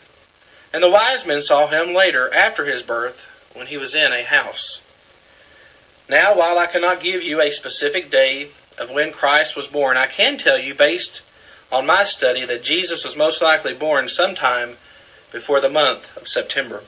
and 0.73 0.83
the 0.83 0.91
wise 0.91 1.27
men 1.27 1.43
saw 1.43 1.67
him 1.67 1.95
later 1.95 2.33
after 2.33 2.65
his 2.65 2.83
birth 2.83 3.27
when 3.53 3.67
he 3.67 3.77
was 3.77 3.95
in 3.95 4.13
a 4.13 4.25
house. 4.25 4.81
Now, 6.09 6.35
while 6.35 6.59
I 6.59 6.67
cannot 6.67 7.01
give 7.01 7.23
you 7.23 7.41
a 7.41 7.51
specific 7.51 8.11
day 8.11 8.49
of 8.79 8.91
when 8.91 9.13
Christ 9.13 9.57
was 9.57 9.67
born, 9.67 9.97
I 9.97 10.07
can 10.07 10.39
tell 10.39 10.59
you, 10.59 10.75
based 10.75 11.23
on 11.71 11.87
my 11.87 12.05
study, 12.05 12.45
that 12.45 12.63
Jesus 12.63 13.05
was 13.05 13.17
most 13.17 13.41
likely 13.41 13.75
born 13.75 14.09
sometime 14.09 14.77
before 15.31 15.61
the 15.61 15.69
month 15.69 16.17
of 16.17 16.29
September. 16.29 16.83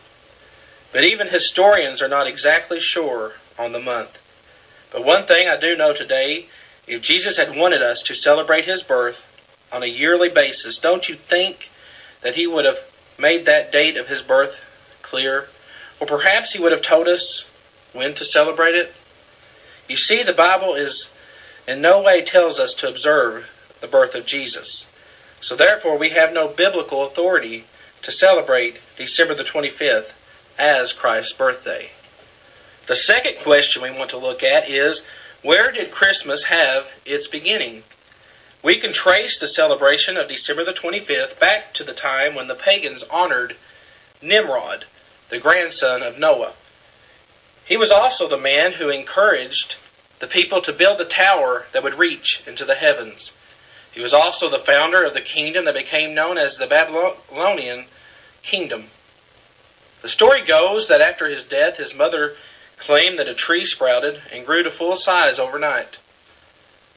But 0.93 1.05
even 1.05 1.29
historians 1.29 2.03
are 2.03 2.09
not 2.09 2.27
exactly 2.27 2.81
sure 2.81 3.33
on 3.59 3.73
the 3.73 3.81
month. 3.81 4.21
But 4.91 5.05
one 5.05 5.25
thing 5.25 5.49
I 5.49 5.57
do 5.57 5.75
know 5.75 5.93
today 5.93 6.47
if 6.87 7.01
Jesus 7.01 7.37
had 7.37 7.57
wanted 7.57 7.83
us 7.83 8.03
to 8.03 8.15
celebrate 8.15 8.67
his 8.67 8.83
birth 8.83 9.25
on 9.73 9.83
a 9.83 9.87
yearly 9.87 10.29
basis, 10.29 10.79
don't 10.79 11.09
you 11.09 11.15
think 11.15 11.71
that 12.21 12.35
he 12.35 12.47
would 12.47 12.65
have 12.65 12.79
made 13.19 13.47
that 13.47 13.73
date 13.73 13.97
of 13.97 14.07
his 14.07 14.23
birth 14.23 14.61
clear? 15.03 15.49
Or 15.99 16.07
perhaps 16.07 16.53
he 16.53 16.59
would 16.59 16.73
have 16.73 16.83
told 16.83 17.09
us 17.09 17.45
when 17.93 18.15
to 18.15 18.25
celebrate 18.25 18.75
it? 18.75 18.93
You 19.89 19.97
see, 19.97 20.23
the 20.23 20.33
Bible 20.33 20.75
is 20.75 21.09
in 21.67 21.81
no 21.81 22.01
way 22.03 22.23
tells 22.23 22.59
us 22.59 22.75
to 22.75 22.89
observe 22.89 23.49
the 23.81 23.87
birth 23.87 24.15
of 24.15 24.27
Jesus. 24.27 24.87
So 25.41 25.57
therefore, 25.57 25.97
we 25.99 26.11
have 26.11 26.33
no 26.33 26.49
biblical 26.49 27.05
authority 27.05 27.65
to 28.03 28.13
celebrate 28.13 28.77
December 28.97 29.35
the 29.35 29.45
25th 29.45 30.11
as 30.59 30.93
Christ's 30.93 31.33
birthday. 31.33 31.91
The 32.87 32.95
second 32.95 33.39
question 33.39 33.83
we 33.83 33.91
want 33.91 34.11
to 34.11 34.19
look 34.19 34.43
at 34.43 34.69
is 34.69 35.03
where 35.43 35.73
did 35.73 35.91
Christmas 35.91 36.45
have 36.45 36.87
its 37.05 37.27
beginning? 37.27 37.83
We 38.63 38.77
can 38.77 38.93
trace 38.93 39.39
the 39.39 39.47
celebration 39.47 40.17
of 40.17 40.29
December 40.29 40.65
the 40.65 40.73
25th 40.73 41.39
back 41.39 41.75
to 41.75 41.85
the 41.85 41.93
time 41.93 42.35
when 42.35 42.47
the 42.47 42.55
pagans 42.55 43.03
honored 43.05 43.57
Nimrod, 44.23 44.87
the 45.29 45.39
grandson 45.39 46.03
of 46.03 46.19
Noah. 46.19 46.53
He 47.67 47.77
was 47.77 47.91
also 47.91 48.29
the 48.29 48.39
man 48.39 48.73
who 48.73 48.89
encouraged 48.89 49.77
the 50.25 50.29
people 50.31 50.63
to 50.63 50.73
build 50.73 50.97
the 50.97 51.05
tower 51.05 51.67
that 51.73 51.83
would 51.83 51.99
reach 51.99 52.43
into 52.47 52.65
the 52.65 52.75
heavens. 52.75 53.31
He 53.93 54.01
was 54.01 54.15
also 54.15 54.49
the 54.49 54.59
founder 54.59 55.05
of 55.05 55.13
the 55.13 55.21
kingdom 55.21 55.67
that 55.67 55.75
became 55.75 56.15
known 56.15 56.39
as 56.39 56.57
the 56.57 56.67
Babylonian 56.67 57.85
kingdom. 58.43 58.87
The 60.01 60.09
story 60.09 60.41
goes 60.41 60.89
that 60.89 61.03
after 61.03 61.29
his 61.29 61.43
death, 61.43 61.77
his 61.77 61.95
mother 61.95 62.37
claimed 62.79 63.19
that 63.19 63.29
a 63.29 63.35
tree 63.35 63.67
sprouted 63.67 64.19
and 64.33 64.47
grew 64.47 64.63
to 64.63 64.71
full 64.71 64.97
size 64.97 65.39
overnight 65.39 65.99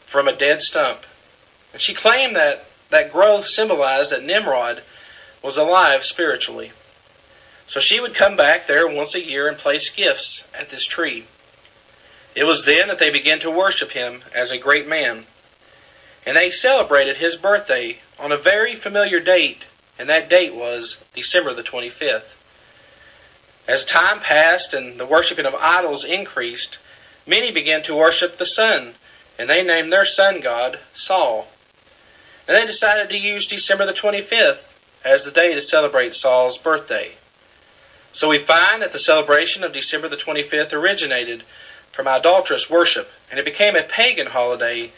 from 0.06 0.30
a 0.30 0.34
dead 0.34 0.62
stump. 0.64 1.00
And 1.74 1.82
she 1.82 1.94
claimed 1.94 2.38
that 2.38 2.64
that 2.92 3.12
growth 3.12 3.50
symbolized 3.50 4.12
that 4.12 4.24
Nimrod 4.24 4.82
was 5.42 5.58
alive 5.58 6.06
spiritually. 6.06 6.72
So 7.68 7.82
she 7.82 8.00
would 8.00 8.16
come 8.16 8.38
back 8.38 8.68
there 8.68 8.88
once 8.88 9.16
a 9.16 9.22
year 9.22 9.50
and 9.50 9.58
place 9.58 9.90
gifts 9.90 10.46
at 10.58 10.70
this 10.70 10.86
tree. 10.86 11.26
It 12.38 12.46
was 12.46 12.66
then 12.66 12.90
that 12.90 13.00
they 13.00 13.10
began 13.10 13.40
to 13.40 13.50
worship 13.50 13.90
him 13.90 14.24
as 14.32 14.52
a 14.52 14.60
great 14.60 14.88
man. 14.88 15.26
And 16.24 16.38
they 16.38 16.52
celebrated 16.52 17.18
his 17.18 17.36
birthday 17.36 17.98
on 18.20 18.32
a 18.32 18.38
very 18.38 18.76
familiar 18.76 19.20
date, 19.20 19.64
and 19.98 20.08
that 20.08 20.30
date 20.30 20.54
was 20.54 21.00
December 21.16 21.56
the 21.56 21.64
25th. 21.64 22.36
As 23.68 23.84
time 23.86 24.20
passed 24.20 24.76
and 24.76 25.00
the 25.00 25.06
worshiping 25.08 25.48
of 25.48 25.56
idols 25.56 26.04
increased, 26.04 26.78
many 27.26 27.50
began 27.50 27.82
to 27.82 27.96
worship 27.96 28.38
the 28.38 28.46
sun, 28.46 28.94
and 29.40 29.50
they 29.50 29.64
named 29.64 29.92
their 29.92 30.06
sun 30.06 30.40
god 30.40 30.78
Sol. 30.94 31.48
And 32.48 32.56
they 32.56 32.68
decided 32.68 33.10
to 33.10 33.18
use 33.18 33.48
December 33.48 33.88
the 33.88 33.94
25th 33.94 34.62
as 35.04 35.24
the 35.24 35.32
day 35.32 35.56
to 35.56 35.62
celebrate 35.64 36.14
Sol's 36.14 36.60
birthday. 36.60 37.14
So 38.14 38.30
we 38.30 38.38
find 38.38 38.84
that 38.84 38.92
the 38.92 39.00
celebration 39.00 39.64
of 39.64 39.74
December 39.74 40.08
the 40.08 40.18
25th 40.18 40.72
originated 40.72 41.42
from 41.98 42.08
idolatrous 42.08 42.70
worship, 42.70 43.10
and 43.32 43.40
it 43.40 43.44
became 43.44 43.76
a 43.76 43.82
pagan 43.82 44.28
holiday 44.28 44.92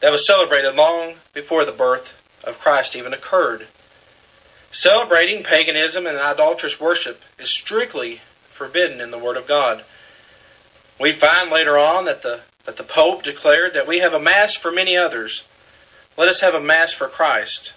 that 0.00 0.10
was 0.10 0.26
celebrated 0.26 0.74
long 0.74 1.12
before 1.34 1.66
the 1.66 1.72
birth 1.72 2.18
of 2.42 2.58
Christ 2.58 2.96
even 2.96 3.12
occurred. 3.12 3.66
Celebrating 4.72 5.44
paganism 5.44 6.06
and 6.06 6.16
idolatrous 6.16 6.80
worship 6.80 7.20
is 7.38 7.50
strictly 7.50 8.22
forbidden 8.48 9.02
in 9.02 9.10
the 9.10 9.18
Word 9.18 9.36
of 9.36 9.46
God. 9.46 9.84
We 10.98 11.12
find 11.12 11.50
later 11.50 11.76
on 11.76 12.06
that 12.06 12.22
the, 12.22 12.40
that 12.64 12.78
the 12.78 12.82
Pope 12.82 13.22
declared 13.22 13.74
that 13.74 13.86
we 13.86 13.98
have 13.98 14.14
a 14.14 14.18
Mass 14.18 14.54
for 14.54 14.72
many 14.72 14.96
others. 14.96 15.44
Let 16.16 16.28
us 16.28 16.40
have 16.40 16.54
a 16.54 16.60
Mass 16.60 16.94
for 16.94 17.08
Christ. 17.08 17.74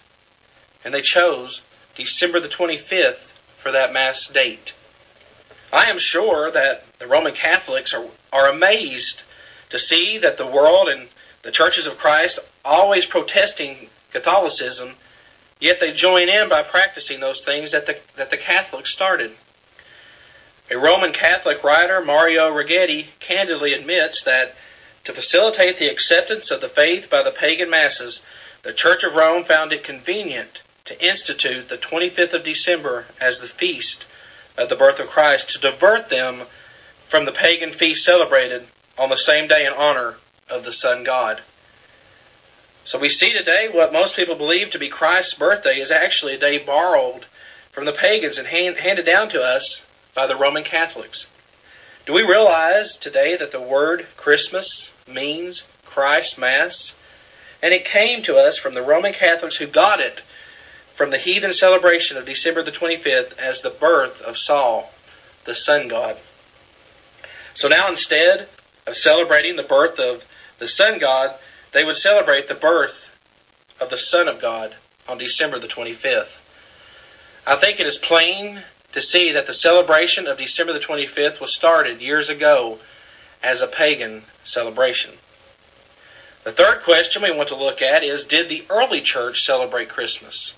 And 0.85 0.93
they 0.93 1.01
chose 1.01 1.61
December 1.97 2.39
the 2.39 2.47
25th 2.47 3.33
for 3.57 3.73
that 3.73 3.91
Mass 3.91 4.27
date. 4.27 4.71
I 5.73 5.89
am 5.89 5.99
sure 5.99 6.51
that 6.51 6.83
the 6.99 7.07
Roman 7.07 7.33
Catholics 7.33 7.93
are, 7.93 8.05
are 8.33 8.49
amazed 8.49 9.21
to 9.69 9.79
see 9.79 10.17
that 10.17 10.37
the 10.37 10.45
world 10.45 10.89
and 10.89 11.07
the 11.43 11.51
churches 11.51 11.85
of 11.85 11.97
Christ 11.97 12.39
always 12.65 13.05
protesting 13.05 13.89
Catholicism 14.11 14.95
Yet 15.61 15.79
they 15.79 15.91
join 15.91 16.27
in 16.27 16.49
by 16.49 16.63
practicing 16.63 17.19
those 17.19 17.45
things 17.45 17.71
that 17.71 17.85
the, 17.85 17.95
that 18.15 18.31
the 18.31 18.37
Catholics 18.37 18.89
started. 18.89 19.31
A 20.71 20.77
Roman 20.77 21.13
Catholic 21.13 21.63
writer, 21.63 22.01
Mario 22.01 22.51
Righetti, 22.51 23.05
candidly 23.19 23.73
admits 23.73 24.23
that 24.23 24.55
to 25.03 25.13
facilitate 25.13 25.77
the 25.77 25.87
acceptance 25.87 26.49
of 26.49 26.61
the 26.61 26.67
faith 26.67 27.11
by 27.11 27.21
the 27.21 27.29
pagan 27.29 27.69
masses, 27.69 28.23
the 28.63 28.73
Church 28.73 29.03
of 29.03 29.13
Rome 29.13 29.43
found 29.43 29.71
it 29.71 29.83
convenient 29.83 30.61
to 30.85 31.05
institute 31.05 31.69
the 31.69 31.77
25th 31.77 32.33
of 32.33 32.43
December 32.43 33.05
as 33.19 33.39
the 33.39 33.47
feast 33.47 34.05
of 34.57 34.69
the 34.69 34.75
birth 34.75 34.99
of 34.99 35.09
Christ 35.09 35.51
to 35.51 35.59
divert 35.59 36.09
them 36.09 36.43
from 37.05 37.25
the 37.25 37.31
pagan 37.31 37.71
feast 37.71 38.05
celebrated 38.05 38.65
on 38.97 39.09
the 39.09 39.17
same 39.17 39.47
day 39.47 39.65
in 39.65 39.73
honor 39.73 40.15
of 40.49 40.63
the 40.63 40.71
sun 40.71 41.03
god. 41.03 41.41
So 42.83 42.97
we 42.97 43.09
see 43.09 43.31
today 43.31 43.69
what 43.71 43.93
most 43.93 44.15
people 44.15 44.35
believe 44.35 44.71
to 44.71 44.79
be 44.79 44.89
Christ's 44.89 45.35
birthday 45.35 45.79
is 45.79 45.91
actually 45.91 46.35
a 46.35 46.39
day 46.39 46.57
borrowed 46.57 47.25
from 47.71 47.85
the 47.85 47.93
pagans 47.93 48.37
and 48.37 48.47
hand, 48.47 48.77
handed 48.77 49.05
down 49.05 49.29
to 49.29 49.41
us 49.41 49.81
by 50.13 50.27
the 50.27 50.35
Roman 50.35 50.63
Catholics. 50.63 51.27
Do 52.05 52.13
we 52.13 52.23
realize 52.23 52.97
today 52.97 53.35
that 53.35 53.51
the 53.51 53.61
word 53.61 54.07
Christmas 54.17 54.89
means 55.07 55.63
Christ 55.85 56.37
Mass? 56.37 56.93
And 57.61 57.73
it 57.73 57.85
came 57.85 58.23
to 58.23 58.37
us 58.37 58.57
from 58.57 58.73
the 58.73 58.81
Roman 58.81 59.13
Catholics 59.13 59.55
who 59.55 59.67
got 59.67 59.99
it 59.99 60.21
from 60.95 61.09
the 61.09 61.17
heathen 61.17 61.53
celebration 61.53 62.17
of 62.17 62.25
December 62.25 62.63
the 62.63 62.71
25th 62.71 63.37
as 63.37 63.61
the 63.61 63.69
birth 63.69 64.21
of 64.21 64.37
Sol, 64.37 64.91
the 65.45 65.55
sun 65.55 65.87
god. 65.87 66.17
So 67.53 67.67
now 67.67 67.89
instead 67.89 68.47
of 68.87 68.97
celebrating 68.97 69.55
the 69.55 69.63
birth 69.63 69.99
of 69.99 70.25
the 70.59 70.67
sun 70.67 70.99
god, 70.99 71.35
they 71.71 71.83
would 71.83 71.97
celebrate 71.97 72.47
the 72.47 72.55
birth 72.55 73.09
of 73.79 73.89
the 73.89 73.97
Son 73.97 74.27
of 74.27 74.39
God 74.39 74.75
on 75.07 75.17
December 75.17 75.57
the 75.57 75.67
25th. 75.67 76.39
I 77.45 77.55
think 77.55 77.79
it 77.79 77.87
is 77.87 77.97
plain 77.97 78.61
to 78.93 79.01
see 79.01 79.31
that 79.31 79.47
the 79.47 79.53
celebration 79.53 80.27
of 80.27 80.37
December 80.37 80.73
the 80.73 80.79
25th 80.79 81.39
was 81.39 81.55
started 81.55 82.01
years 82.01 82.29
ago 82.29 82.77
as 83.41 83.61
a 83.61 83.67
pagan 83.67 84.23
celebration. 84.43 85.11
The 86.43 86.51
third 86.51 86.83
question 86.83 87.23
we 87.23 87.31
want 87.31 87.49
to 87.49 87.55
look 87.55 87.81
at 87.81 88.03
is 88.03 88.25
Did 88.25 88.49
the 88.49 88.63
early 88.69 89.01
church 89.01 89.43
celebrate 89.45 89.89
Christmas? 89.89 90.53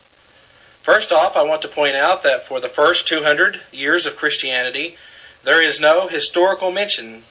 First 0.84 1.14
off, 1.14 1.38
I 1.38 1.44
want 1.44 1.62
to 1.62 1.70
point 1.70 1.96
out 1.96 2.24
that 2.24 2.46
for 2.46 2.60
the 2.60 2.68
first 2.68 3.08
200 3.08 3.62
years 3.72 4.06
of 4.06 4.18
Christianity, 4.18 4.98
there 5.44 5.62
is 5.62 5.80
no 5.80 6.10
historical 6.10 6.72
mention, 6.72 7.24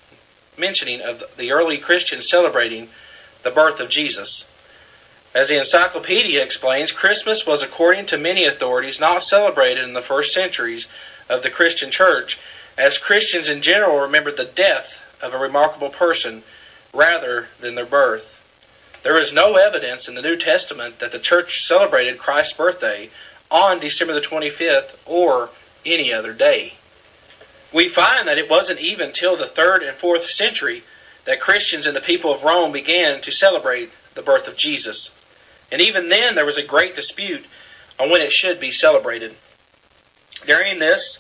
mentioning 0.57 1.03
of 1.03 1.23
the 1.37 1.53
early 1.53 1.77
Christians 1.77 2.31
celebrating 2.31 2.89
the 3.43 3.51
birth 3.51 3.79
of 3.79 3.91
Jesus. 3.91 4.47
As 5.35 5.49
the 5.49 5.59
encyclopedia 5.59 6.43
explains, 6.43 6.93
Christmas 6.93 7.45
was, 7.45 7.63
according 7.63 8.07
to 8.07 8.17
many 8.17 8.47
authorities, 8.47 8.99
not 8.99 9.23
celebrated 9.23 9.85
in 9.85 9.93
the 9.93 10.01
first 10.01 10.33
centuries 10.33 10.89
of 11.29 11.43
the 11.43 11.51
Christian 11.51 11.91
church, 11.91 12.39
as 12.79 12.97
Christians 12.97 13.51
in 13.51 13.61
general 13.61 14.01
remembered 14.01 14.39
the 14.39 14.47
death 14.47 14.99
of 15.21 15.35
a 15.35 15.39
remarkable 15.39 15.91
person 15.91 16.43
rather 16.95 17.49
than 17.61 17.75
their 17.75 17.85
birth. 17.85 18.31
There 19.03 19.21
is 19.21 19.33
no 19.33 19.57
evidence 19.57 20.09
in 20.09 20.15
the 20.15 20.23
New 20.23 20.37
Testament 20.37 21.01
that 21.01 21.13
the 21.13 21.19
church 21.19 21.67
celebrated 21.67 22.19
Christ's 22.19 22.55
birthday 22.55 23.11
on 23.53 23.79
December 23.79 24.15
the 24.15 24.21
25th 24.21 24.97
or 25.05 25.51
any 25.85 26.13
other 26.13 26.33
day. 26.33 26.73
We 27.71 27.89
find 27.89 28.27
that 28.27 28.39
it 28.39 28.51
wasn't 28.51 28.81
even 28.81 29.13
till 29.13 29.37
the 29.37 29.45
3rd 29.45 29.89
and 29.89 29.97
4th 29.97 30.25
century 30.25 30.83
that 31.27 31.41
Christians 31.41 31.87
and 31.87 31.95
the 31.95 32.01
people 32.01 32.33
of 32.33 32.43
Rome 32.43 32.73
began 32.73 33.21
to 33.21 33.31
celebrate 33.31 33.91
the 34.15 34.23
birth 34.23 34.49
of 34.49 34.57
Jesus. 34.57 35.11
And 35.71 35.81
even 35.81 36.09
then, 36.09 36.35
there 36.35 36.45
was 36.45 36.57
a 36.57 36.63
great 36.63 36.97
dispute 36.97 37.45
on 37.99 38.11
when 38.11 38.23
it 38.23 38.33
should 38.33 38.59
be 38.59 38.73
celebrated. 38.73 39.35
During 40.47 40.79
this 40.79 41.19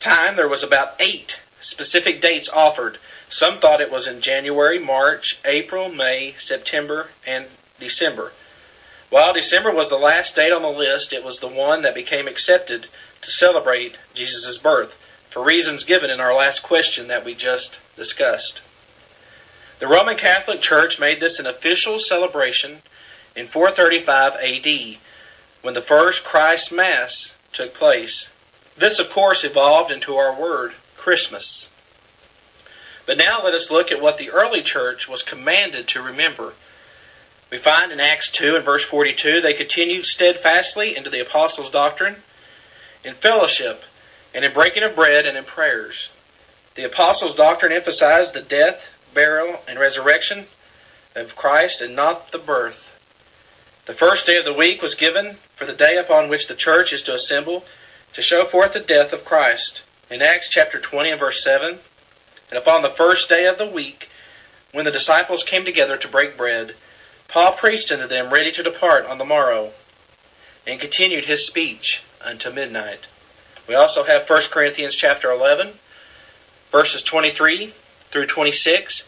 time, 0.00 0.36
there 0.36 0.48
was 0.48 0.62
about 0.62 0.96
eight 1.00 1.38
specific 1.60 2.20
dates 2.20 2.48
offered. 2.48 2.98
Some 3.28 3.58
thought 3.58 3.80
it 3.80 3.90
was 3.90 4.06
in 4.06 4.20
January, 4.20 4.78
March, 4.78 5.38
April, 5.44 5.88
May, 5.88 6.34
September, 6.38 7.08
and 7.26 7.46
December. 7.80 8.32
While 9.10 9.32
December 9.32 9.70
was 9.70 9.88
the 9.88 9.98
last 9.98 10.34
date 10.34 10.52
on 10.52 10.62
the 10.62 10.68
list, 10.68 11.12
it 11.12 11.24
was 11.24 11.38
the 11.38 11.48
one 11.48 11.82
that 11.82 11.94
became 11.94 12.26
accepted 12.26 12.86
to 13.22 13.30
celebrate 13.30 13.96
Jesus' 14.14 14.58
birth, 14.58 14.98
for 15.30 15.42
reasons 15.42 15.84
given 15.84 16.10
in 16.10 16.20
our 16.20 16.34
last 16.34 16.62
question 16.62 17.08
that 17.08 17.24
we 17.24 17.34
just 17.34 17.78
discussed. 17.96 18.60
The 19.78 19.86
Roman 19.86 20.16
Catholic 20.16 20.60
Church 20.60 20.98
made 20.98 21.20
this 21.20 21.38
an 21.38 21.46
official 21.46 21.98
celebration 21.98 22.82
in 23.36 23.46
435 23.46 24.36
AD, 24.36 24.98
when 25.62 25.74
the 25.74 25.82
first 25.82 26.24
Christ 26.24 26.70
Mass 26.72 27.32
took 27.52 27.74
place. 27.74 28.28
This, 28.76 28.98
of 28.98 29.10
course, 29.10 29.44
evolved 29.44 29.90
into 29.90 30.16
our 30.16 30.34
word, 30.34 30.74
Christmas. 30.96 31.68
But 33.06 33.18
now 33.18 33.42
let 33.42 33.54
us 33.54 33.70
look 33.70 33.92
at 33.92 34.00
what 34.00 34.18
the 34.18 34.30
early 34.30 34.62
church 34.62 35.08
was 35.08 35.22
commanded 35.22 35.88
to 35.88 36.02
remember. 36.02 36.54
We 37.54 37.58
find 37.58 37.92
in 37.92 38.00
Acts 38.00 38.30
2 38.30 38.56
and 38.56 38.64
verse 38.64 38.82
42 38.82 39.40
they 39.40 39.54
continued 39.54 40.06
steadfastly 40.06 40.96
into 40.96 41.08
the 41.08 41.20
apostles' 41.20 41.70
doctrine, 41.70 42.16
in 43.04 43.14
fellowship, 43.14 43.84
and 44.34 44.44
in 44.44 44.52
breaking 44.52 44.82
of 44.82 44.96
bread 44.96 45.24
and 45.24 45.38
in 45.38 45.44
prayers. 45.44 46.08
The 46.74 46.82
apostles' 46.82 47.36
doctrine 47.36 47.70
emphasized 47.70 48.34
the 48.34 48.40
death, 48.40 48.88
burial, 49.14 49.62
and 49.68 49.78
resurrection 49.78 50.48
of 51.14 51.36
Christ 51.36 51.80
and 51.80 51.94
not 51.94 52.32
the 52.32 52.38
birth. 52.38 52.98
The 53.86 53.94
first 53.94 54.26
day 54.26 54.36
of 54.36 54.44
the 54.44 54.52
week 54.52 54.82
was 54.82 54.96
given 54.96 55.38
for 55.54 55.64
the 55.64 55.74
day 55.74 55.96
upon 55.96 56.28
which 56.28 56.48
the 56.48 56.56
church 56.56 56.92
is 56.92 57.02
to 57.02 57.14
assemble 57.14 57.64
to 58.14 58.20
show 58.20 58.44
forth 58.46 58.72
the 58.72 58.80
death 58.80 59.12
of 59.12 59.24
Christ. 59.24 59.82
In 60.10 60.22
Acts 60.22 60.48
chapter 60.48 60.80
20 60.80 61.10
and 61.10 61.20
verse 61.20 61.40
7, 61.44 61.78
and 62.50 62.58
upon 62.58 62.82
the 62.82 62.90
first 62.90 63.28
day 63.28 63.46
of 63.46 63.58
the 63.58 63.64
week, 63.64 64.10
when 64.72 64.84
the 64.84 64.90
disciples 64.90 65.44
came 65.44 65.64
together 65.64 65.96
to 65.96 66.08
break 66.08 66.36
bread, 66.36 66.74
Paul 67.34 67.50
preached 67.50 67.90
unto 67.90 68.06
them 68.06 68.32
ready 68.32 68.52
to 68.52 68.62
depart 68.62 69.06
on 69.06 69.18
the 69.18 69.24
morrow, 69.24 69.72
and 70.68 70.78
continued 70.78 71.24
his 71.24 71.44
speech 71.44 72.00
unto 72.20 72.48
midnight. 72.48 73.00
We 73.66 73.74
also 73.74 74.04
have 74.04 74.30
1 74.30 74.42
Corinthians 74.52 74.94
chapter 74.94 75.32
11, 75.32 75.74
verses 76.70 77.02
23 77.02 77.72
through 78.12 78.26
26. 78.26 79.02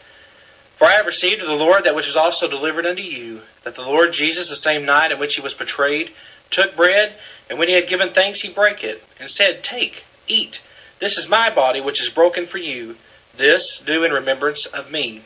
For 0.75 0.87
I 0.87 0.95
have 0.95 1.05
received 1.05 1.39
of 1.41 1.47
the 1.47 1.55
Lord 1.55 1.85
that 1.85 1.95
which 1.95 2.09
is 2.09 2.17
also 2.17 2.49
delivered 2.49 2.85
unto 2.85 3.01
you, 3.01 3.43
that 3.63 3.75
the 3.75 3.81
Lord 3.81 4.11
Jesus, 4.11 4.49
the 4.49 4.57
same 4.57 4.83
night 4.83 5.13
in 5.13 5.19
which 5.19 5.35
he 5.35 5.41
was 5.41 5.53
betrayed, 5.53 6.11
took 6.49 6.75
bread, 6.75 7.13
and 7.49 7.57
when 7.57 7.69
he 7.69 7.75
had 7.75 7.87
given 7.87 8.09
thanks, 8.09 8.41
he 8.41 8.49
brake 8.49 8.83
it, 8.83 9.01
and 9.21 9.31
said, 9.31 9.63
Take, 9.63 10.03
eat. 10.27 10.59
This 10.99 11.17
is 11.17 11.29
my 11.29 11.49
body, 11.49 11.79
which 11.79 12.01
is 12.01 12.09
broken 12.09 12.45
for 12.45 12.57
you. 12.57 12.97
This 13.37 13.79
do 13.79 14.03
in 14.03 14.11
remembrance 14.11 14.65
of 14.65 14.91
me. 14.91 15.21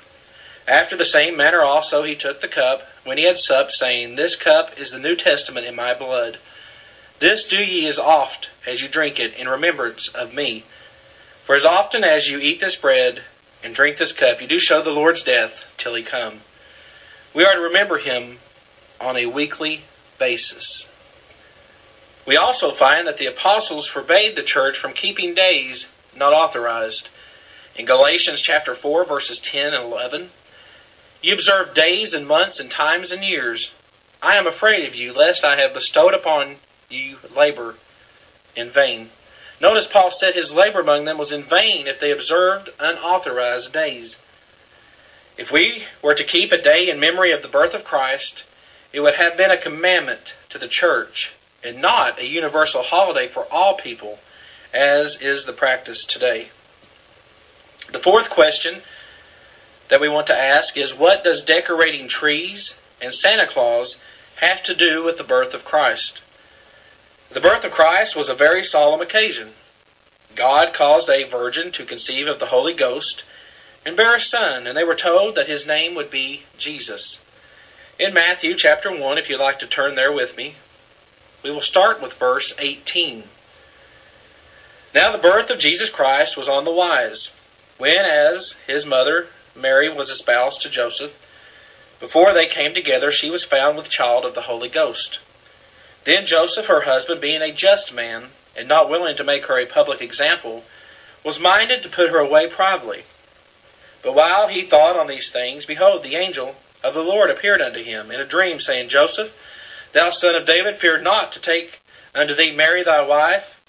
After 0.68 0.96
the 0.96 1.04
same 1.04 1.36
manner 1.36 1.62
also 1.62 2.04
he 2.04 2.14
took 2.14 2.40
the 2.40 2.48
cup, 2.48 2.88
when 3.04 3.18
he 3.18 3.24
had 3.24 3.40
supped, 3.40 3.74
saying, 3.74 4.16
This 4.16 4.36
cup 4.36 4.80
is 4.80 4.92
the 4.92 5.00
New 5.00 5.16
Testament 5.16 5.66
in 5.66 5.76
my 5.76 5.94
blood. 5.94 6.38
This 7.20 7.44
do 7.44 7.62
ye 7.62 7.88
as 7.88 8.00
oft 8.00 8.50
as 8.66 8.82
you 8.82 8.88
drink 8.88 9.20
it 9.20 9.34
in 9.36 9.48
remembrance 9.48 10.08
of 10.08 10.34
me. 10.34 10.64
For 11.46 11.56
as 11.56 11.66
often 11.66 12.04
as 12.04 12.30
you 12.30 12.40
eat 12.40 12.60
this 12.60 12.76
bread 12.76 13.24
and 13.64 13.76
drink 13.76 13.98
this 13.98 14.14
cup, 14.14 14.42
you 14.42 14.48
do 14.48 14.60
show 14.60 14.82
the 14.82 14.92
Lord's 14.92 15.22
death 15.22 15.66
till 15.78 15.94
he 15.94 16.04
come. 16.04 16.42
We 17.34 17.44
are 17.44 17.54
to 17.54 17.60
remember 17.60 17.98
him 17.98 18.40
on 19.00 19.18
a 19.18 19.26
weekly 19.26 19.84
basis. 20.18 20.86
We 22.26 22.38
also 22.38 22.72
find 22.72 23.08
that 23.08 23.18
the 23.18 23.26
apostles 23.26 23.88
forbade 23.88 24.36
the 24.36 24.44
church 24.44 24.78
from 24.78 24.94
keeping 24.94 25.34
days 25.34 25.88
not 26.16 26.34
authorized. 26.34 27.10
In 27.76 27.86
Galatians 27.86 28.42
chapter 28.42 28.76
4 28.76 29.06
verses 29.06 29.40
10 29.40 29.74
and 29.74 29.84
11, 29.84 30.30
you 31.22 31.34
observe 31.34 31.74
days 31.74 32.14
and 32.14 32.28
months 32.28 32.60
and 32.60 32.70
times 32.70 33.12
and 33.12 33.24
years. 33.24 33.72
I 34.22 34.36
am 34.38 34.48
afraid 34.48 34.88
of 34.88 34.96
you, 34.96 35.14
lest 35.14 35.44
I 35.44 35.56
have 35.58 35.74
bestowed 35.74 36.14
upon 36.14 36.58
you 36.90 37.18
labor 37.36 37.76
in 38.56 38.70
vain. 38.70 39.10
Notice 39.60 39.86
Paul 39.86 40.12
said 40.12 40.34
his 40.34 40.54
labor 40.54 40.80
among 40.80 41.06
them 41.06 41.18
was 41.18 41.32
in 41.32 41.44
vain 41.44 41.88
if 41.88 42.00
they 42.00 42.12
observed 42.12 42.70
unauthorized 42.80 43.72
days. 43.72 44.18
If 45.38 45.52
we 45.52 45.86
were 46.02 46.16
to 46.16 46.24
keep 46.24 46.52
a 46.52 46.62
day 46.62 46.90
in 46.90 47.00
memory 47.00 47.32
of 47.32 47.42
the 47.42 47.48
birth 47.48 47.74
of 47.74 47.84
Christ, 47.84 48.44
it 48.92 49.00
would 49.00 49.16
have 49.16 49.38
been 49.38 49.52
a 49.52 49.58
commandment 49.58 50.34
to 50.50 50.58
the 50.58 50.68
church 50.68 51.32
and 51.64 51.82
not 51.82 52.20
a 52.20 52.26
universal 52.26 52.82
holiday 52.82 53.28
for 53.28 53.46
all 53.52 53.76
people, 53.76 54.20
as 54.74 55.22
is 55.22 55.46
the 55.46 55.54
practice 55.54 56.04
today. 56.04 56.50
The 57.92 58.00
fourth 58.00 58.30
question 58.30 58.82
that 59.92 60.00
we 60.00 60.08
want 60.08 60.28
to 60.28 60.38
ask 60.38 60.78
is 60.78 60.96
what 60.96 61.22
does 61.22 61.44
decorating 61.44 62.08
trees 62.08 62.76
and 63.02 63.14
Santa 63.14 63.46
Claus 63.46 63.98
have 64.38 64.64
to 64.64 64.74
do 64.74 65.04
with 65.04 65.18
the 65.18 65.24
birth 65.24 65.54
of 65.54 65.66
Christ? 65.66 66.22
The 67.30 67.42
birth 67.42 67.66
of 67.66 67.74
Christ 67.74 68.16
was 68.16 68.30
a 68.30 68.34
very 68.34 68.64
solemn 68.64 69.02
occasion. 69.02 69.52
God 70.34 70.74
caused 70.74 71.10
a 71.10 71.24
virgin 71.24 71.74
to 71.74 71.84
conceive 71.84 72.28
of 72.28 72.40
the 72.40 72.46
Holy 72.46 72.74
Ghost 72.74 73.24
and 73.86 73.98
bear 73.98 74.16
a 74.16 74.22
son, 74.22 74.66
and 74.66 74.78
they 74.78 74.86
were 74.86 74.96
told 74.96 75.36
that 75.36 75.48
his 75.48 75.66
name 75.66 75.94
would 75.96 76.10
be 76.10 76.44
Jesus. 76.58 77.20
In 78.00 78.14
Matthew 78.14 78.56
chapter 78.56 78.90
1, 78.90 79.18
if 79.18 79.30
you'd 79.30 79.42
like 79.42 79.60
to 79.60 79.68
turn 79.68 79.96
there 79.96 80.14
with 80.14 80.38
me, 80.38 80.56
we 81.44 81.52
will 81.52 81.60
start 81.60 82.02
with 82.02 82.14
verse 82.14 82.54
18. 82.58 83.28
Now 84.94 85.12
the 85.12 85.18
birth 85.18 85.50
of 85.50 85.60
Jesus 85.60 85.90
Christ 85.90 86.38
was 86.38 86.48
on 86.48 86.64
the 86.64 86.72
wise, 86.72 87.30
when 87.78 88.06
as 88.06 88.56
his 88.68 88.86
mother 88.86 89.28
Mary 89.56 89.90
was 89.90 90.10
espoused 90.10 90.62
to 90.62 90.70
Joseph, 90.70 91.12
before 92.00 92.34
they 92.34 92.48
came 92.48 92.74
together 92.74 93.12
she 93.12 93.30
was 93.30 93.44
found 93.44 93.78
with 93.78 93.90
child 93.90 94.26
of 94.26 94.34
the 94.34 94.44
Holy 94.44 94.70
Ghost. 94.70 95.20
Then 96.04 96.26
Joseph, 96.26 96.66
her 96.66 96.82
husband, 96.82 97.22
being 97.22 97.42
a 97.42 97.52
just 97.52 97.92
man, 97.92 98.32
and 98.56 98.68
not 98.68 98.90
willing 98.90 99.16
to 99.18 99.24
make 99.24 99.46
her 99.46 99.60
a 99.60 99.66
public 99.66 100.02
example, 100.02 100.64
was 101.24 101.40
minded 101.40 101.84
to 101.84 101.90
put 101.90 102.10
her 102.10 102.18
away 102.18 102.48
privately. 102.48 103.04
But 104.02 104.14
while 104.14 104.48
he 104.48 104.64
thought 104.64 104.96
on 104.96 105.08
these 105.08 105.30
things, 105.30 105.66
behold, 105.66 106.02
the 106.02 106.16
angel 106.16 106.56
of 106.84 106.96
the 106.96 107.04
Lord 107.04 107.30
appeared 107.30 107.62
unto 107.62 107.84
him 107.84 108.10
in 108.10 108.20
a 108.20 108.26
dream, 108.26 108.60
saying, 108.60 108.90
Joseph, 108.90 109.32
thou 109.92 110.10
son 110.10 110.36
of 110.36 110.46
David, 110.46 110.78
fear 110.78 110.98
not 110.98 111.32
to 111.34 111.40
take 111.40 111.82
unto 112.16 112.34
thee 112.34 112.52
Mary 112.52 112.84
thy 112.84 113.02
wife, 113.02 113.62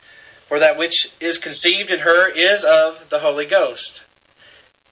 for 0.49 0.59
that 0.59 0.77
which 0.77 1.11
is 1.21 1.39
conceived 1.39 1.91
in 1.91 2.01
her 2.01 2.29
is 2.29 2.65
of 2.65 3.11
the 3.11 3.19
Holy 3.19 3.47
Ghost. 3.47 4.02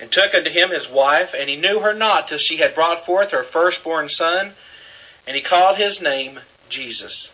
and 0.00 0.10
took 0.10 0.34
unto 0.34 0.50
him 0.50 0.70
his 0.70 0.88
wife, 0.88 1.34
and 1.34 1.48
he 1.48 1.56
knew 1.56 1.80
her 1.80 1.92
not 1.92 2.26
till 2.26 2.38
she 2.38 2.56
had 2.56 2.74
brought 2.74 3.04
forth 3.04 3.30
her 3.30 3.44
firstborn 3.44 4.08
son, 4.08 4.54
and 5.26 5.36
he 5.36 5.42
called 5.42 5.76
his 5.76 6.00
name 6.00 6.40
Jesus. 6.70 7.30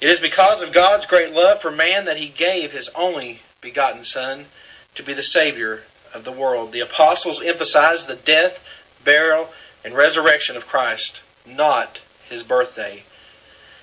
It 0.00 0.10
is 0.10 0.20
because 0.20 0.62
of 0.62 0.72
God's 0.72 1.06
great 1.06 1.32
love 1.32 1.60
for 1.60 1.70
man 1.70 2.04
that 2.04 2.18
he 2.18 2.28
gave 2.28 2.70
his 2.70 2.88
only 2.90 3.40
begotten 3.60 4.04
Son 4.04 4.46
to 4.94 5.02
be 5.02 5.12
the 5.12 5.22
Savior 5.22 5.82
of 6.14 6.24
the 6.24 6.32
world. 6.32 6.70
The 6.70 6.80
apostles 6.80 7.42
emphasized 7.42 8.06
the 8.06 8.14
death, 8.14 8.60
burial, 9.02 9.52
and 9.82 9.96
resurrection 9.96 10.56
of 10.56 10.66
Christ, 10.66 11.20
not 11.44 11.98
his 12.28 12.42
birthday. 12.42 13.02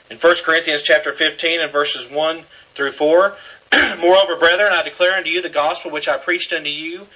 In 0.10 0.18
1 0.18 0.36
Corinthians 0.44 0.84
chapter 0.84 1.12
15 1.12 1.60
and 1.60 1.72
verses 1.72 2.10
1 2.10 2.44
through 2.76 2.91
4, 2.91 3.36
Moreover, 3.98 4.36
brethren, 4.36 4.72
I 4.72 4.84
declare 4.84 5.18
unto 5.18 5.30
you 5.30 5.41
the 5.41 5.50
gospel 5.50 5.91
which 5.91 6.08
I 6.08 6.18
preached 6.18 6.54
unto 6.54 6.70
you, 6.70 7.08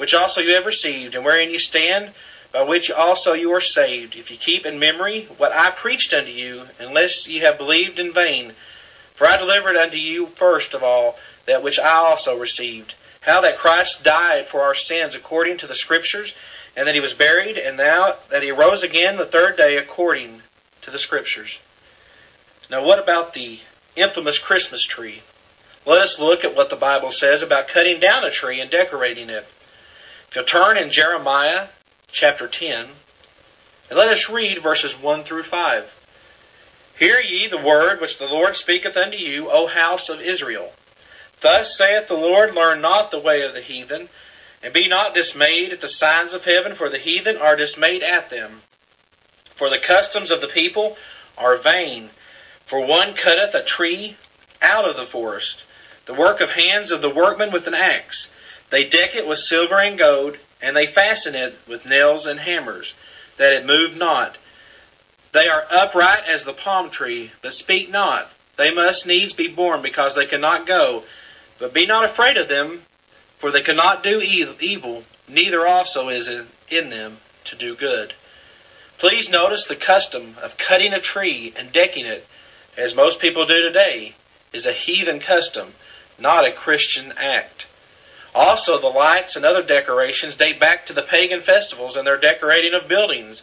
which 0.00 0.14
also 0.14 0.40
you 0.40 0.54
have 0.54 0.64
received, 0.64 1.14
and 1.14 1.26
wherein 1.26 1.50
you 1.50 1.58
stand, 1.58 2.10
by 2.52 2.62
which 2.62 2.90
also 2.90 3.34
you 3.34 3.52
are 3.52 3.60
saved, 3.60 4.16
if 4.16 4.30
you 4.30 4.36
keep 4.38 4.64
in 4.64 4.78
memory 4.78 5.28
what 5.36 5.52
I 5.52 5.68
preached 5.68 6.14
unto 6.14 6.30
you, 6.30 6.66
unless 6.78 7.28
ye 7.28 7.40
have 7.40 7.58
believed 7.58 7.98
in 7.98 8.10
vain. 8.10 8.54
For 9.14 9.26
I 9.26 9.36
delivered 9.36 9.76
unto 9.76 9.98
you 9.98 10.28
first 10.36 10.72
of 10.72 10.82
all 10.82 11.18
that 11.44 11.62
which 11.62 11.78
I 11.78 11.96
also 11.96 12.38
received, 12.38 12.94
how 13.20 13.42
that 13.42 13.58
Christ 13.58 14.02
died 14.02 14.46
for 14.46 14.62
our 14.62 14.74
sins 14.74 15.14
according 15.14 15.58
to 15.58 15.66
the 15.66 15.74
Scriptures, 15.74 16.32
and 16.74 16.88
that 16.88 16.94
he 16.94 17.00
was 17.02 17.12
buried, 17.12 17.58
and 17.58 17.76
now 17.76 18.14
that 18.30 18.42
he 18.42 18.52
rose 18.52 18.82
again 18.82 19.18
the 19.18 19.26
third 19.26 19.58
day 19.58 19.76
according 19.76 20.40
to 20.80 20.90
the 20.90 20.98
Scriptures. 20.98 21.58
Now, 22.70 22.82
what 22.82 22.98
about 22.98 23.34
the 23.34 23.58
infamous 23.96 24.38
Christmas 24.38 24.82
tree? 24.82 25.20
Let 25.84 26.00
us 26.00 26.18
look 26.18 26.42
at 26.42 26.56
what 26.56 26.70
the 26.70 26.76
Bible 26.76 27.12
says 27.12 27.42
about 27.42 27.68
cutting 27.68 28.00
down 28.00 28.24
a 28.24 28.30
tree 28.30 28.60
and 28.60 28.70
decorating 28.70 29.28
it. 29.28 29.46
If 30.30 30.36
you'll 30.36 30.44
turn 30.44 30.78
in 30.78 30.92
Jeremiah 30.92 31.66
chapter 32.12 32.46
10, 32.46 32.86
and 33.88 33.98
let 33.98 34.10
us 34.10 34.30
read 34.30 34.62
verses 34.62 34.96
1 34.96 35.24
through 35.24 35.42
5. 35.42 35.92
Hear 36.96 37.20
ye 37.20 37.48
the 37.48 37.58
word 37.58 38.00
which 38.00 38.16
the 38.16 38.28
Lord 38.28 38.54
speaketh 38.54 38.96
unto 38.96 39.16
you, 39.16 39.50
O 39.50 39.66
house 39.66 40.08
of 40.08 40.20
Israel. 40.20 40.72
Thus 41.40 41.76
saith 41.76 42.06
the 42.06 42.14
Lord, 42.14 42.54
Learn 42.54 42.80
not 42.80 43.10
the 43.10 43.18
way 43.18 43.42
of 43.42 43.54
the 43.54 43.60
heathen, 43.60 44.08
and 44.62 44.72
be 44.72 44.86
not 44.86 45.14
dismayed 45.14 45.72
at 45.72 45.80
the 45.80 45.88
signs 45.88 46.32
of 46.32 46.44
heaven, 46.44 46.76
for 46.76 46.88
the 46.88 46.98
heathen 46.98 47.36
are 47.36 47.56
dismayed 47.56 48.04
at 48.04 48.30
them. 48.30 48.62
For 49.56 49.68
the 49.68 49.78
customs 49.78 50.30
of 50.30 50.40
the 50.40 50.46
people 50.46 50.96
are 51.36 51.56
vain. 51.56 52.10
For 52.66 52.78
one 52.78 53.14
cutteth 53.14 53.56
a 53.56 53.64
tree 53.64 54.16
out 54.62 54.84
of 54.84 54.94
the 54.94 55.06
forest, 55.06 55.64
the 56.06 56.14
work 56.14 56.40
of 56.40 56.52
hands 56.52 56.92
of 56.92 57.02
the 57.02 57.10
workman 57.10 57.50
with 57.50 57.66
an 57.66 57.74
axe. 57.74 58.28
They 58.70 58.84
deck 58.84 59.14
it 59.14 59.26
with 59.26 59.38
silver 59.38 59.78
and 59.78 59.98
gold, 59.98 60.36
and 60.62 60.76
they 60.76 60.86
fasten 60.86 61.34
it 61.34 61.58
with 61.66 61.86
nails 61.86 62.26
and 62.26 62.40
hammers, 62.40 62.94
that 63.36 63.52
it 63.52 63.66
move 63.66 63.96
not. 63.96 64.36
They 65.32 65.48
are 65.48 65.66
upright 65.70 66.24
as 66.26 66.44
the 66.44 66.52
palm 66.52 66.90
tree, 66.90 67.32
but 67.42 67.54
speak 67.54 67.90
not. 67.90 68.30
They 68.56 68.72
must 68.72 69.06
needs 69.06 69.32
be 69.32 69.48
born, 69.48 69.82
because 69.82 70.14
they 70.14 70.26
cannot 70.26 70.66
go. 70.66 71.04
But 71.58 71.74
be 71.74 71.86
not 71.86 72.04
afraid 72.04 72.36
of 72.36 72.48
them, 72.48 72.82
for 73.38 73.50
they 73.50 73.62
cannot 73.62 74.02
do 74.02 74.20
evil, 74.20 75.04
neither 75.28 75.66
also 75.66 76.08
is 76.08 76.28
it 76.28 76.46
in 76.68 76.90
them 76.90 77.18
to 77.44 77.56
do 77.56 77.74
good. 77.74 78.14
Please 78.98 79.30
notice 79.30 79.66
the 79.66 79.76
custom 79.76 80.36
of 80.42 80.58
cutting 80.58 80.92
a 80.92 81.00
tree 81.00 81.52
and 81.56 81.72
decking 81.72 82.06
it, 82.06 82.26
as 82.76 82.94
most 82.94 83.18
people 83.18 83.46
do 83.46 83.62
today, 83.62 84.14
is 84.52 84.66
a 84.66 84.72
heathen 84.72 85.20
custom 85.20 85.72
not 86.20 86.46
a 86.46 86.52
Christian 86.52 87.12
act. 87.16 87.66
Also, 88.34 88.78
the 88.78 88.86
lights 88.86 89.36
and 89.36 89.44
other 89.44 89.62
decorations 89.62 90.36
date 90.36 90.60
back 90.60 90.86
to 90.86 90.92
the 90.92 91.02
pagan 91.02 91.40
festivals 91.40 91.96
and 91.96 92.06
their 92.06 92.16
decorating 92.16 92.74
of 92.74 92.86
buildings. 92.86 93.42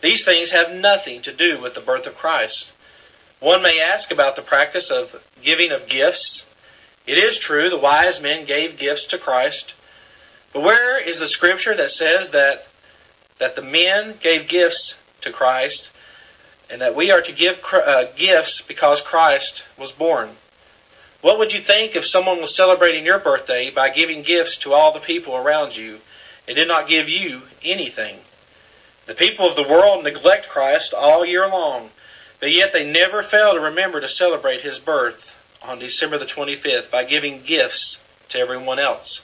These 0.00 0.24
things 0.24 0.50
have 0.52 0.72
nothing 0.72 1.20
to 1.22 1.32
do 1.32 1.60
with 1.60 1.74
the 1.74 1.80
birth 1.80 2.06
of 2.06 2.16
Christ. 2.16 2.72
One 3.40 3.62
may 3.62 3.80
ask 3.80 4.10
about 4.10 4.36
the 4.36 4.42
practice 4.42 4.90
of 4.90 5.22
giving 5.42 5.70
of 5.70 5.88
gifts. 5.88 6.46
It 7.06 7.18
is 7.18 7.38
true 7.38 7.68
the 7.68 7.76
wise 7.76 8.20
men 8.20 8.44
gave 8.46 8.78
gifts 8.78 9.04
to 9.06 9.18
Christ. 9.18 9.74
But 10.52 10.62
where 10.62 10.98
is 10.98 11.20
the 11.20 11.26
scripture 11.26 11.74
that 11.74 11.90
says 11.90 12.30
that 12.30 12.66
that 13.38 13.56
the 13.56 13.62
men 13.62 14.14
gave 14.20 14.48
gifts 14.48 14.96
to 15.22 15.32
Christ 15.32 15.90
and 16.68 16.80
that 16.82 16.94
we 16.94 17.10
are 17.10 17.22
to 17.22 17.32
give 17.32 17.58
uh, 17.72 18.04
gifts 18.16 18.60
because 18.60 19.00
Christ 19.00 19.64
was 19.78 19.92
born? 19.92 20.30
What 21.20 21.38
would 21.38 21.52
you 21.52 21.60
think 21.60 21.94
if 21.94 22.06
someone 22.06 22.40
was 22.40 22.54
celebrating 22.54 23.04
your 23.04 23.18
birthday 23.18 23.68
by 23.68 23.90
giving 23.90 24.22
gifts 24.22 24.56
to 24.58 24.72
all 24.72 24.92
the 24.92 25.00
people 25.00 25.36
around 25.36 25.76
you 25.76 26.00
and 26.48 26.56
did 26.56 26.66
not 26.66 26.88
give 26.88 27.10
you 27.10 27.42
anything? 27.62 28.20
The 29.04 29.14
people 29.14 29.46
of 29.46 29.54
the 29.54 29.62
world 29.62 30.02
neglect 30.02 30.48
Christ 30.48 30.94
all 30.94 31.24
year 31.24 31.46
long, 31.46 31.90
but 32.38 32.52
yet 32.52 32.72
they 32.72 32.84
never 32.84 33.22
fail 33.22 33.52
to 33.52 33.60
remember 33.60 34.00
to 34.00 34.08
celebrate 34.08 34.62
his 34.62 34.78
birth 34.78 35.36
on 35.60 35.78
December 35.78 36.16
the 36.16 36.24
25th 36.24 36.90
by 36.90 37.04
giving 37.04 37.42
gifts 37.42 38.00
to 38.30 38.38
everyone 38.38 38.78
else. 38.78 39.20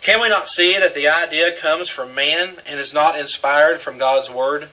Can 0.00 0.20
we 0.20 0.28
not 0.28 0.48
see 0.48 0.78
that 0.78 0.94
the 0.94 1.08
idea 1.08 1.56
comes 1.56 1.88
from 1.88 2.14
man 2.14 2.56
and 2.66 2.78
is 2.78 2.92
not 2.92 3.18
inspired 3.18 3.80
from 3.80 3.98
God's 3.98 4.30
Word? 4.30 4.68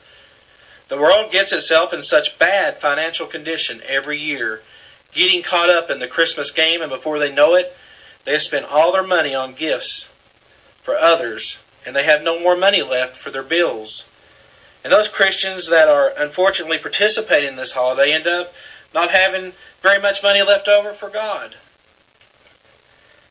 The 0.88 0.98
world 0.98 1.32
gets 1.32 1.52
itself 1.52 1.94
in 1.94 2.04
such 2.04 2.38
bad 2.38 2.78
financial 2.78 3.26
condition 3.26 3.82
every 3.88 4.20
year 4.20 4.62
getting 5.12 5.44
caught 5.44 5.70
up 5.70 5.90
in 5.90 6.00
the 6.00 6.08
Christmas 6.08 6.52
game, 6.52 6.82
and 6.82 6.90
before 6.90 7.20
they 7.20 7.32
know 7.32 7.56
it, 7.56 7.76
they 8.26 8.34
have 8.34 8.42
spent 8.42 8.66
all 8.66 8.92
their 8.92 9.04
money 9.04 9.36
on 9.36 9.54
gifts 9.54 10.10
for 10.82 10.96
others, 10.96 11.58
and 11.86 11.96
they 11.96 12.04
have 12.04 12.24
no 12.24 12.40
more 12.40 12.56
money 12.56 12.82
left 12.82 13.18
for 13.18 13.32
their 13.32 13.44
bills. 13.44 14.06
And 14.84 14.92
those 14.92 15.08
Christians 15.08 15.68
that 15.68 15.88
are 15.88 16.14
unfortunately 16.18 16.80
participating 16.80 17.50
in 17.50 17.56
this 17.56 17.72
holiday 17.72 18.14
end 18.14 18.28
up 18.28 18.54
not 18.94 19.12
having 19.12 19.54
very 19.82 20.00
much 20.02 20.24
money 20.24 20.42
left 20.42 20.68
over 20.68 20.94
for 20.94 21.10
God. 21.10 21.56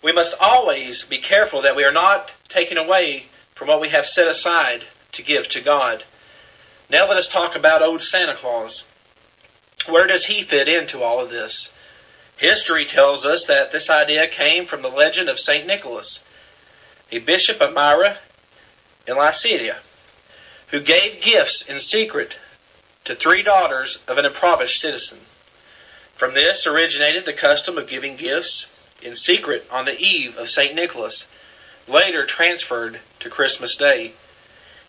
We 0.03 0.13
must 0.13 0.35
always 0.41 1.05
be 1.05 1.19
careful 1.19 1.63
that 1.63 1.77
we 1.77 1.85
are 1.85 1.93
not 1.93 2.31
taken 2.49 2.79
away 2.79 3.27
from 3.55 3.69
what 3.69 3.81
we 3.81 3.91
have 3.91 4.07
set 4.07 4.29
aside 4.29 4.85
to 5.13 5.23
give 5.23 5.49
to 5.51 5.61
God. 5.61 6.05
Now 6.89 7.07
let 7.09 7.19
us 7.19 7.29
talk 7.29 7.57
about 7.57 7.83
old 7.83 8.03
Santa 8.03 8.35
Claus. 8.35 8.85
Where 9.87 10.07
does 10.07 10.27
he 10.27 10.43
fit 10.43 10.69
into 10.69 11.03
all 11.03 11.21
of 11.21 11.31
this? 11.31 11.71
History 12.37 12.85
tells 12.85 13.27
us 13.27 13.47
that 13.47 13.73
this 13.73 13.91
idea 13.91 14.27
came 14.27 14.67
from 14.67 14.83
the 14.83 14.89
legend 14.89 15.29
of 15.29 15.41
St. 15.41 15.67
Nicholas, 15.67 16.21
a 17.13 17.19
bishop 17.19 17.61
of 17.61 17.73
Myra 17.73 18.19
in 19.07 19.17
Lycia, 19.17 19.79
who 20.69 20.81
gave 20.81 21.21
gifts 21.21 21.63
in 21.63 21.81
secret 21.81 22.37
to 23.05 23.15
three 23.15 23.43
daughters 23.43 23.99
of 24.07 24.19
an 24.19 24.25
impoverished 24.25 24.81
citizen. 24.81 25.21
From 26.15 26.35
this 26.35 26.67
originated 26.67 27.25
the 27.25 27.33
custom 27.33 27.79
of 27.79 27.89
giving 27.89 28.17
gifts 28.17 28.67
in 29.03 29.17
secret 29.17 29.67
on 29.71 29.87
the 29.87 29.99
eve 29.99 30.37
of 30.37 30.51
St. 30.51 30.75
Nicholas, 30.75 31.25
later 31.89 32.25
transferred 32.27 33.01
to 33.21 33.31
Christmas 33.31 33.75
Day. 33.75 34.13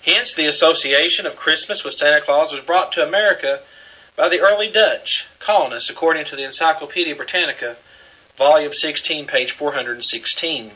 Hence, 0.04 0.34
the 0.34 0.46
association 0.46 1.26
of 1.26 1.36
Christmas 1.36 1.84
with 1.84 1.94
Santa 1.94 2.22
Claus 2.22 2.52
was 2.52 2.62
brought 2.62 2.92
to 2.94 3.04
America 3.04 3.62
by 4.22 4.30
the 4.30 4.42
early 4.42 4.68
Dutch 4.68 5.26
colonists, 5.40 5.90
according 5.90 6.26
to 6.26 6.36
the 6.36 6.44
Encyclopedia 6.44 7.16
Britannica, 7.16 7.76
volume 8.38 8.72
16, 8.72 9.26
page 9.26 9.52
416. 9.54 10.74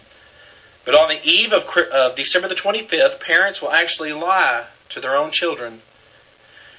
But 0.83 0.95
on 0.95 1.09
the 1.09 1.23
eve 1.23 1.53
of, 1.53 1.69
of 1.91 2.15
December 2.15 2.47
the 2.47 2.55
25th, 2.55 3.19
parents 3.19 3.61
will 3.61 3.69
actually 3.69 4.13
lie 4.13 4.65
to 4.89 4.99
their 4.99 5.15
own 5.15 5.29
children. 5.29 5.83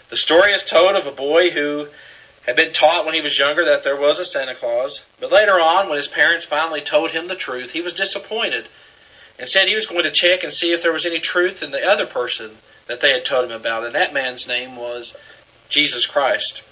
The 0.08 0.16
story 0.16 0.54
is 0.54 0.64
told 0.64 0.96
of 0.96 1.06
a 1.06 1.12
boy 1.12 1.50
who 1.50 1.86
had 2.44 2.56
been 2.56 2.72
taught 2.72 3.04
when 3.04 3.14
he 3.14 3.20
was 3.20 3.38
younger 3.38 3.64
that 3.66 3.84
there 3.84 3.94
was 3.94 4.18
a 4.18 4.24
Santa 4.24 4.56
Claus, 4.56 5.04
but 5.20 5.30
later 5.30 5.60
on, 5.60 5.88
when 5.88 5.98
his 5.98 6.08
parents 6.08 6.44
finally 6.44 6.80
told 6.80 7.12
him 7.12 7.28
the 7.28 7.36
truth, 7.36 7.70
he 7.70 7.80
was 7.80 7.92
disappointed 7.92 8.66
and 9.38 9.48
said 9.48 9.68
he 9.68 9.76
was 9.76 9.86
going 9.86 10.02
to 10.02 10.10
check 10.10 10.42
and 10.42 10.52
see 10.52 10.72
if 10.72 10.82
there 10.82 10.90
was 10.90 11.06
any 11.06 11.20
truth 11.20 11.62
in 11.62 11.70
the 11.70 11.86
other 11.86 12.06
person 12.06 12.58
that 12.88 13.00
they 13.00 13.12
had 13.12 13.24
told 13.24 13.44
him 13.44 13.52
about, 13.52 13.84
and 13.84 13.94
that 13.94 14.12
man's 14.12 14.48
name 14.48 14.74
was 14.74 15.14
Jesus 15.68 16.06
Christ. 16.06 16.62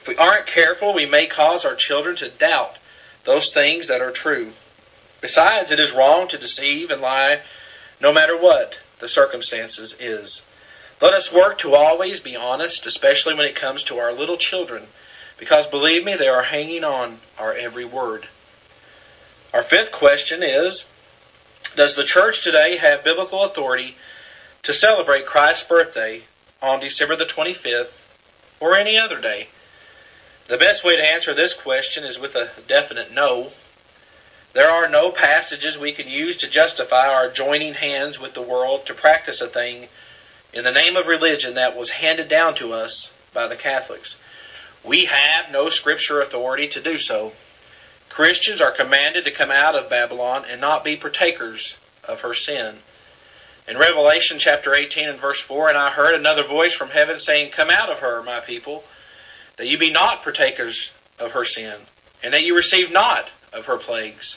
If 0.00 0.08
we 0.08 0.16
aren't 0.16 0.46
careful, 0.46 0.94
we 0.94 1.06
may 1.06 1.26
cause 1.26 1.64
our 1.64 1.74
children 1.74 2.16
to 2.16 2.28
doubt 2.28 2.76
those 3.24 3.52
things 3.52 3.88
that 3.88 4.00
are 4.00 4.12
true. 4.12 4.52
Besides, 5.20 5.70
it 5.70 5.80
is 5.80 5.92
wrong 5.92 6.28
to 6.28 6.38
deceive 6.38 6.90
and 6.90 7.02
lie 7.02 7.40
no 8.00 8.12
matter 8.12 8.36
what 8.36 8.78
the 8.98 9.08
circumstances 9.08 9.96
is. 9.98 10.42
Let 11.00 11.12
us 11.12 11.32
work 11.32 11.58
to 11.58 11.74
always 11.74 12.20
be 12.20 12.36
honest, 12.36 12.86
especially 12.86 13.34
when 13.34 13.46
it 13.46 13.54
comes 13.54 13.82
to 13.84 13.98
our 13.98 14.12
little 14.12 14.36
children, 14.36 14.86
because 15.36 15.66
believe 15.66 16.04
me, 16.04 16.14
they 16.14 16.28
are 16.28 16.42
hanging 16.42 16.84
on 16.84 17.18
our 17.38 17.52
every 17.52 17.84
word. 17.84 18.28
Our 19.52 19.62
fifth 19.62 19.92
question 19.92 20.42
is 20.42 20.84
Does 21.74 21.96
the 21.96 22.04
church 22.04 22.42
today 22.42 22.76
have 22.76 23.04
biblical 23.04 23.42
authority 23.42 23.96
to 24.62 24.72
celebrate 24.72 25.26
Christ's 25.26 25.64
birthday 25.64 26.22
on 26.62 26.80
December 26.80 27.16
the 27.16 27.26
25th 27.26 27.92
or 28.60 28.76
any 28.76 28.98
other 28.98 29.20
day? 29.20 29.48
The 30.48 30.56
best 30.58 30.84
way 30.84 30.96
to 30.96 31.04
answer 31.04 31.34
this 31.34 31.54
question 31.54 32.04
is 32.04 32.18
with 32.18 32.36
a 32.36 32.50
definite 32.68 33.12
no. 33.12 33.52
There 34.52 34.70
are 34.70 34.88
no 34.88 35.10
passages 35.10 35.76
we 35.76 35.92
can 35.92 36.08
use 36.08 36.36
to 36.38 36.48
justify 36.48 37.08
our 37.08 37.28
joining 37.28 37.74
hands 37.74 38.18
with 38.18 38.34
the 38.34 38.42
world 38.42 38.86
to 38.86 38.94
practice 38.94 39.40
a 39.40 39.48
thing 39.48 39.88
in 40.52 40.64
the 40.64 40.70
name 40.70 40.96
of 40.96 41.08
religion 41.08 41.54
that 41.54 41.76
was 41.76 41.90
handed 41.90 42.28
down 42.28 42.54
to 42.54 42.72
us 42.72 43.10
by 43.32 43.46
the 43.46 43.56
Catholics. 43.56 44.16
We 44.82 45.06
have 45.06 45.50
no 45.50 45.68
scripture 45.68 46.20
authority 46.20 46.68
to 46.68 46.80
do 46.80 46.96
so. 46.96 47.32
Christians 48.08 48.60
are 48.60 48.70
commanded 48.70 49.24
to 49.24 49.30
come 49.30 49.50
out 49.50 49.74
of 49.74 49.90
Babylon 49.90 50.46
and 50.48 50.60
not 50.60 50.84
be 50.84 50.96
partakers 50.96 51.74
of 52.04 52.20
her 52.20 52.32
sin. 52.32 52.78
In 53.68 53.76
Revelation 53.78 54.38
chapter 54.38 54.76
18 54.76 55.08
and 55.08 55.18
verse 55.18 55.40
4, 55.40 55.70
and 55.70 55.76
I 55.76 55.90
heard 55.90 56.14
another 56.14 56.44
voice 56.44 56.72
from 56.72 56.90
heaven 56.90 57.18
saying, 57.18 57.50
Come 57.50 57.68
out 57.68 57.88
of 57.88 57.98
her, 57.98 58.22
my 58.22 58.38
people, 58.38 58.84
that 59.56 59.66
you 59.66 59.76
be 59.76 59.90
not 59.90 60.22
partakers 60.22 60.92
of 61.18 61.32
her 61.32 61.44
sin, 61.44 61.74
and 62.22 62.32
that 62.32 62.44
you 62.44 62.54
receive 62.54 62.92
not 62.92 63.28
of 63.52 63.66
her 63.66 63.76
plagues. 63.76 64.36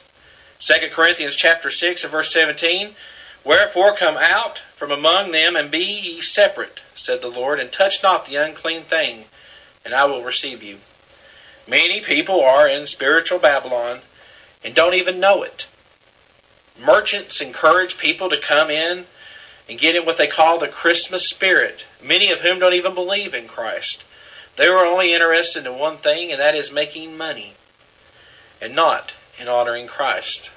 2 0.62 0.90
Corinthians 0.92 1.36
chapter 1.36 1.70
6 1.70 2.04
and 2.04 2.12
verse 2.12 2.34
17, 2.34 2.96
Wherefore 3.44 3.96
come 3.96 4.18
out 4.18 4.64
from 4.76 4.90
among 4.90 5.30
them 5.30 5.56
and 5.56 5.70
be 5.70 5.86
ye 5.86 6.22
separate, 6.22 6.80
said 6.96 7.22
the 7.22 7.30
Lord, 7.30 7.60
and 7.60 7.72
touch 7.72 8.02
not 8.02 8.26
the 8.26 8.38
unclean 8.38 8.82
thing, 8.82 9.26
and 9.86 9.94
I 9.94 10.06
will 10.06 10.24
receive 10.24 10.64
you. 10.64 10.80
Many 11.68 12.02
people 12.02 12.42
are 12.42 12.68
in 12.68 12.88
spiritual 12.88 13.38
Babylon 13.38 14.02
and 14.64 14.74
don't 14.74 14.96
even 14.96 15.20
know 15.20 15.44
it. 15.44 15.68
Merchants 16.80 17.42
encourage 17.42 18.00
people 18.00 18.30
to 18.30 18.38
come 18.40 18.72
in 18.72 19.06
and 19.70 19.78
get 19.78 19.96
in 19.96 20.04
what 20.04 20.18
they 20.18 20.28
call 20.28 20.58
the 20.58 20.68
Christmas 20.68 21.30
spirit, 21.30 21.84
many 22.02 22.32
of 22.32 22.40
whom 22.40 22.60
don't 22.60 22.74
even 22.74 22.96
believe 22.96 23.36
in 23.36 23.48
Christ. 23.48 24.04
They 24.56 24.68
are 24.68 24.86
only 24.86 25.14
interested 25.14 25.66
in 25.66 25.78
one 25.78 25.98
thing, 25.98 26.32
and 26.32 26.42
that 26.42 26.56
is 26.56 26.72
making 26.72 27.16
money, 27.16 27.54
and 28.60 28.76
not 28.76 29.12
in 29.38 29.48
honoring 29.48 29.88
Christ. 29.88 30.50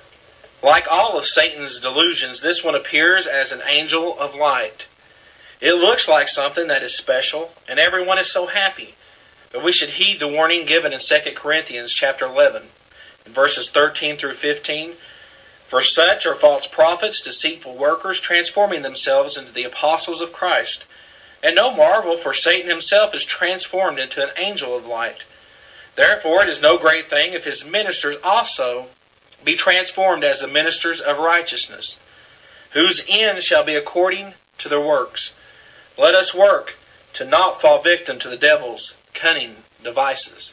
Like 0.62 0.90
all 0.90 1.18
of 1.18 1.26
Satan's 1.26 1.78
delusions, 1.78 2.40
this 2.40 2.64
one 2.64 2.74
appears 2.74 3.26
as 3.26 3.52
an 3.52 3.62
angel 3.66 4.18
of 4.18 4.34
light. 4.34 4.86
It 5.60 5.74
looks 5.74 6.08
like 6.08 6.28
something 6.28 6.68
that 6.68 6.82
is 6.82 6.96
special, 6.96 7.52
and 7.68 7.78
everyone 7.78 8.18
is 8.18 8.32
so 8.32 8.46
happy. 8.46 8.94
But 9.50 9.62
we 9.62 9.72
should 9.72 9.90
heed 9.90 10.20
the 10.20 10.26
warning 10.26 10.64
given 10.64 10.92
in 10.92 11.00
2 11.00 11.32
Corinthians 11.34 11.92
chapter 11.92 12.24
11, 12.24 12.62
in 13.26 13.32
verses 13.32 13.68
13 13.68 14.16
through 14.16 14.34
15. 14.34 14.94
For 15.72 15.82
such 15.82 16.26
are 16.26 16.34
false 16.34 16.66
prophets, 16.66 17.22
deceitful 17.22 17.76
workers, 17.76 18.20
transforming 18.20 18.82
themselves 18.82 19.38
into 19.38 19.52
the 19.52 19.64
apostles 19.64 20.20
of 20.20 20.30
Christ. 20.30 20.84
And 21.42 21.56
no 21.56 21.70
marvel, 21.70 22.18
for 22.18 22.34
Satan 22.34 22.68
himself 22.68 23.14
is 23.14 23.24
transformed 23.24 23.98
into 23.98 24.22
an 24.22 24.32
angel 24.36 24.76
of 24.76 24.84
light. 24.84 25.22
Therefore, 25.94 26.42
it 26.42 26.50
is 26.50 26.60
no 26.60 26.76
great 26.76 27.08
thing 27.08 27.32
if 27.32 27.44
his 27.44 27.64
ministers 27.64 28.16
also 28.22 28.88
be 29.44 29.56
transformed 29.56 30.24
as 30.24 30.40
the 30.40 30.46
ministers 30.46 31.00
of 31.00 31.16
righteousness, 31.16 31.96
whose 32.72 33.02
end 33.08 33.42
shall 33.42 33.64
be 33.64 33.74
according 33.74 34.34
to 34.58 34.68
their 34.68 34.78
works. 34.78 35.30
Let 35.96 36.14
us 36.14 36.34
work 36.34 36.74
to 37.14 37.24
not 37.24 37.62
fall 37.62 37.80
victim 37.80 38.18
to 38.18 38.28
the 38.28 38.36
devil's 38.36 38.92
cunning 39.14 39.56
devices. 39.82 40.52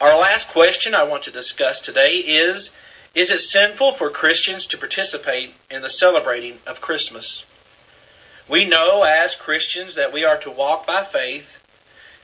Our 0.00 0.16
last 0.16 0.46
question 0.46 0.94
I 0.94 1.02
want 1.02 1.24
to 1.24 1.32
discuss 1.32 1.80
today 1.80 2.18
is 2.18 2.70
Is 3.14 3.30
it 3.30 3.40
sinful 3.40 3.92
for 3.92 4.08
Christians 4.08 4.64
to 4.66 4.78
participate 4.78 5.52
in 5.70 5.82
the 5.82 5.90
celebrating 5.90 6.60
of 6.66 6.80
Christmas? 6.80 7.44
We 8.48 8.64
know 8.64 9.02
as 9.02 9.34
Christians 9.34 9.96
that 9.96 10.14
we 10.14 10.24
are 10.24 10.38
to 10.38 10.50
walk 10.50 10.86
by 10.86 11.04
faith. 11.04 11.58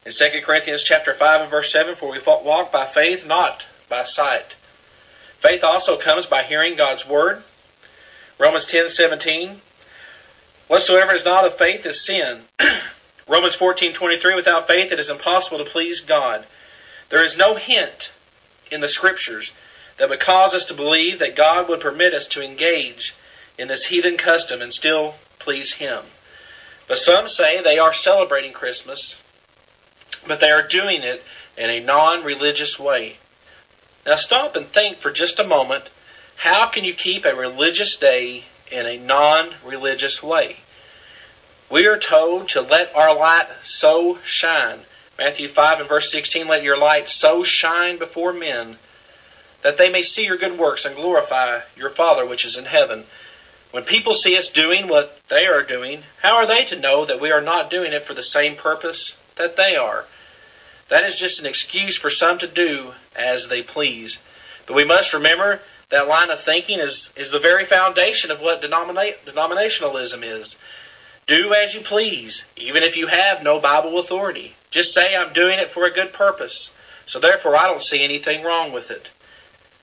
In 0.07 0.13
2 0.13 0.41
Corinthians 0.43 0.83
chapter 0.83 1.13
5 1.13 1.43
and 1.43 1.51
verse 1.51 1.71
7, 1.71 1.95
for 1.95 2.09
we 2.09 2.19
walk 2.21 2.73
by 2.73 2.87
faith, 2.87 3.27
not 3.27 3.65
by 3.91 4.05
sight. 4.05 4.55
Faith 5.41 5.63
also 5.63 5.99
comes 5.99 6.25
by 6.25 6.43
hearing 6.43 6.75
God's 6.75 7.07
word. 7.07 7.43
Romans 8.39 8.67
10:17 8.67 9.59
Whatsoever 10.69 11.15
is 11.15 11.25
not 11.25 11.45
of 11.45 11.59
faith 11.59 11.85
is 11.85 12.01
sin. 12.01 12.45
Romans 13.29 13.57
14:23 13.57 14.35
Without 14.35 14.67
faith 14.67 14.91
it 14.91 14.99
is 14.99 15.11
impossible 15.11 15.59
to 15.59 15.65
please 15.65 16.01
God. 16.01 16.47
There 17.11 17.25
is 17.25 17.37
no 17.37 17.57
hint 17.57 18.11
in 18.71 18.81
the 18.81 18.89
scriptures 18.89 19.53
that 19.99 20.09
would 20.09 20.21
cause 20.21 20.55
us 20.55 20.65
to 20.67 20.75
believe 20.75 21.19
that 21.19 21.37
God 21.37 21.69
would 21.69 21.81
permit 21.81 22.15
us 22.15 22.27
to 22.29 22.43
engage 22.43 23.15
in 23.59 23.69
this 23.69 23.87
heathen 23.87 24.17
custom 24.17 24.63
and 24.63 24.73
still 24.73 25.17
please 25.39 25.75
Him. 25.75 26.03
But 26.87 26.99
some 26.99 27.29
say 27.29 27.61
they 27.61 27.79
are 27.79 27.93
celebrating 27.93 28.53
Christmas, 28.53 29.17
but 30.27 30.41
they 30.41 30.51
are 30.51 30.67
doing 30.67 31.03
it 31.03 31.23
in 31.57 31.69
a 31.69 31.81
non 31.81 32.23
religious 32.23 32.79
way. 32.79 33.19
Now 34.07 34.17
stop 34.17 34.57
and 34.57 34.73
think 34.73 34.99
for 34.99 35.11
just 35.11 35.39
a 35.39 35.45
moment 35.45 35.91
how 36.37 36.67
can 36.67 36.85
you 36.85 36.95
keep 36.95 37.25
a 37.25 37.35
religious 37.35 37.97
day 37.97 38.45
in 38.71 38.87
a 38.87 38.97
non 38.97 39.55
religious 39.65 40.23
way? 40.23 40.59
We 41.69 41.87
are 41.87 41.99
told 41.99 42.49
to 42.51 42.61
let 42.61 42.95
our 42.95 43.15
light 43.15 43.49
so 43.65 44.19
shine. 44.25 44.81
Matthew 45.19 45.49
5 45.49 45.81
and 45.81 45.89
verse 45.89 46.13
16 46.13 46.47
Let 46.47 46.63
your 46.63 46.77
light 46.77 47.11
so 47.11 47.43
shine 47.43 47.99
before 47.99 48.33
men 48.33 48.79
that 49.63 49.79
they 49.79 49.91
may 49.91 50.03
see 50.03 50.25
your 50.25 50.37
good 50.37 50.57
works 50.59 50.85
and 50.85 50.95
glorify 50.95 51.61
your 51.77 51.91
Father 51.91 52.25
which 52.25 52.45
is 52.45 52.57
in 52.57 52.65
heaven. 52.65 53.05
When 53.71 53.85
people 53.85 54.15
see 54.15 54.37
us 54.37 54.49
doing 54.49 54.89
what 54.89 55.21
they 55.29 55.47
are 55.47 55.63
doing, 55.63 56.05
how 56.23 56.37
are 56.37 56.47
they 56.47 56.65
to 56.65 56.77
know 56.77 57.05
that 57.05 57.21
we 57.21 57.31
are 57.31 57.41
not 57.41 57.71
doing 57.71 57.93
it 57.93 58.05
for 58.05 58.15
the 58.15 58.23
same 58.23 58.57
purpose 58.57 59.17
that 59.37 59.57
they 59.57 59.77
are? 59.77 60.07
That 60.89 61.05
is 61.05 61.17
just 61.17 61.41
an 61.41 61.47
excuse 61.47 61.97
for 61.97 62.09
some 62.09 62.39
to 62.39 62.47
do 62.47 62.95
as 63.15 63.49
they 63.49 63.63
please. 63.63 64.19
But 64.67 64.75
we 64.75 64.85
must 64.85 65.13
remember 65.13 65.61
that 65.91 66.09
line 66.09 66.31
of 66.31 66.41
thinking 66.41 66.79
is, 66.79 67.11
is 67.17 67.31
the 67.31 67.39
very 67.39 67.65
foundation 67.65 68.31
of 68.31 68.41
what 68.41 68.63
denomina- 68.63 69.17
denominationalism 69.27 70.23
is. 70.23 70.57
Do 71.27 71.53
as 71.53 71.75
you 71.75 71.81
please, 71.81 72.45
even 72.57 72.83
if 72.83 72.97
you 72.97 73.07
have 73.07 73.43
no 73.43 73.59
Bible 73.59 73.99
authority. 73.99 74.55
Just 74.71 74.95
say, 74.95 75.15
I'm 75.15 75.33
doing 75.35 75.59
it 75.59 75.71
for 75.71 75.85
a 75.85 75.91
good 75.91 76.13
purpose. 76.13 76.71
So 77.05 77.19
therefore, 77.19 77.57
I 77.57 77.67
don't 77.67 77.85
see 77.85 78.03
anything 78.03 78.43
wrong 78.43 78.73
with 78.73 78.91
it. 78.91 79.09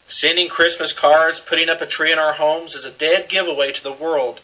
Sending 0.07 0.49
Christmas 0.49 0.93
cards, 0.93 1.39
putting 1.39 1.67
up 1.67 1.81
a 1.81 1.85
tree 1.85 2.11
in 2.11 2.19
our 2.19 2.33
homes 2.33 2.75
is 2.75 2.85
a 2.85 2.91
dead 2.91 3.27
giveaway 3.27 3.71
to 3.71 3.83
the 3.83 3.91
world 3.91 4.39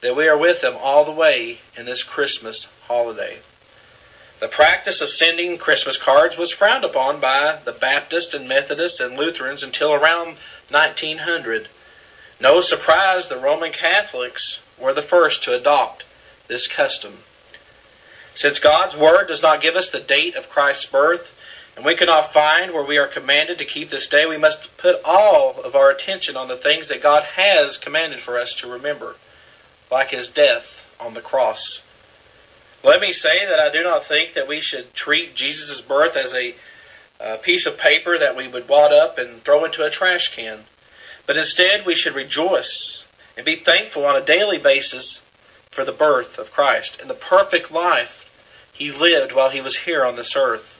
that 0.00 0.14
we 0.14 0.28
are 0.28 0.36
with 0.36 0.60
them 0.60 0.76
all 0.76 1.04
the 1.04 1.10
way 1.10 1.58
in 1.76 1.86
this 1.86 2.02
Christmas 2.02 2.68
holiday. 2.86 3.40
The 4.38 4.48
practice 4.48 5.00
of 5.00 5.10
sending 5.10 5.58
Christmas 5.58 5.96
cards 5.96 6.36
was 6.36 6.52
frowned 6.52 6.84
upon 6.84 7.20
by 7.20 7.58
the 7.64 7.72
Baptists 7.72 8.34
and 8.34 8.48
Methodists 8.48 9.00
and 9.00 9.16
Lutherans 9.16 9.62
until 9.62 9.92
around 9.92 10.36
1900. 10.68 11.68
No 12.40 12.60
surprise 12.60 13.28
the 13.28 13.36
Roman 13.36 13.72
Catholics 13.72 14.58
were 14.78 14.92
the 14.92 15.02
first 15.02 15.42
to 15.44 15.54
adopt 15.54 16.04
this 16.48 16.66
custom. 16.66 17.22
Since 18.34 18.58
God's 18.58 18.96
Word 18.96 19.28
does 19.28 19.42
not 19.42 19.60
give 19.60 19.76
us 19.76 19.90
the 19.90 20.00
date 20.00 20.34
of 20.34 20.48
Christ's 20.48 20.86
birth, 20.86 21.32
and 21.76 21.84
we 21.84 21.94
cannot 21.94 22.32
find 22.32 22.72
where 22.72 22.84
we 22.84 22.98
are 22.98 23.06
commanded 23.06 23.58
to 23.58 23.64
keep 23.64 23.90
this 23.90 24.06
day, 24.06 24.26
we 24.26 24.36
must 24.36 24.76
put 24.76 25.00
all 25.04 25.60
of 25.62 25.74
our 25.74 25.90
attention 25.90 26.36
on 26.36 26.48
the 26.48 26.56
things 26.56 26.88
that 26.88 27.02
God 27.02 27.24
has 27.24 27.78
commanded 27.78 28.20
for 28.20 28.38
us 28.38 28.54
to 28.54 28.70
remember, 28.70 29.16
like 29.90 30.10
His 30.10 30.28
death 30.28 30.86
on 31.00 31.14
the 31.14 31.20
cross. 31.20 31.80
Let 32.82 33.00
me 33.00 33.12
say 33.12 33.46
that 33.46 33.60
I 33.60 33.70
do 33.70 33.82
not 33.82 34.04
think 34.04 34.34
that 34.34 34.48
we 34.48 34.60
should 34.60 34.92
treat 34.92 35.34
Jesus' 35.34 35.80
birth 35.80 36.16
as 36.16 36.34
a, 36.34 36.54
a 37.20 37.36
piece 37.38 37.66
of 37.66 37.78
paper 37.78 38.18
that 38.18 38.36
we 38.36 38.48
would 38.48 38.68
wad 38.68 38.92
up 38.92 39.18
and 39.18 39.42
throw 39.42 39.64
into 39.64 39.84
a 39.84 39.90
trash 39.90 40.34
can. 40.34 40.64
But 41.26 41.36
instead, 41.36 41.86
we 41.86 41.94
should 41.94 42.14
rejoice 42.14 43.04
and 43.36 43.46
be 43.46 43.56
thankful 43.56 44.04
on 44.04 44.16
a 44.16 44.24
daily 44.24 44.58
basis 44.58 45.20
for 45.70 45.84
the 45.84 45.92
birth 45.92 46.38
of 46.38 46.52
Christ 46.52 47.00
and 47.00 47.08
the 47.08 47.14
perfect 47.14 47.70
life 47.70 48.30
he 48.72 48.90
lived 48.90 49.32
while 49.32 49.50
he 49.50 49.60
was 49.60 49.76
here 49.76 50.04
on 50.04 50.16
this 50.16 50.36
earth. 50.36 50.71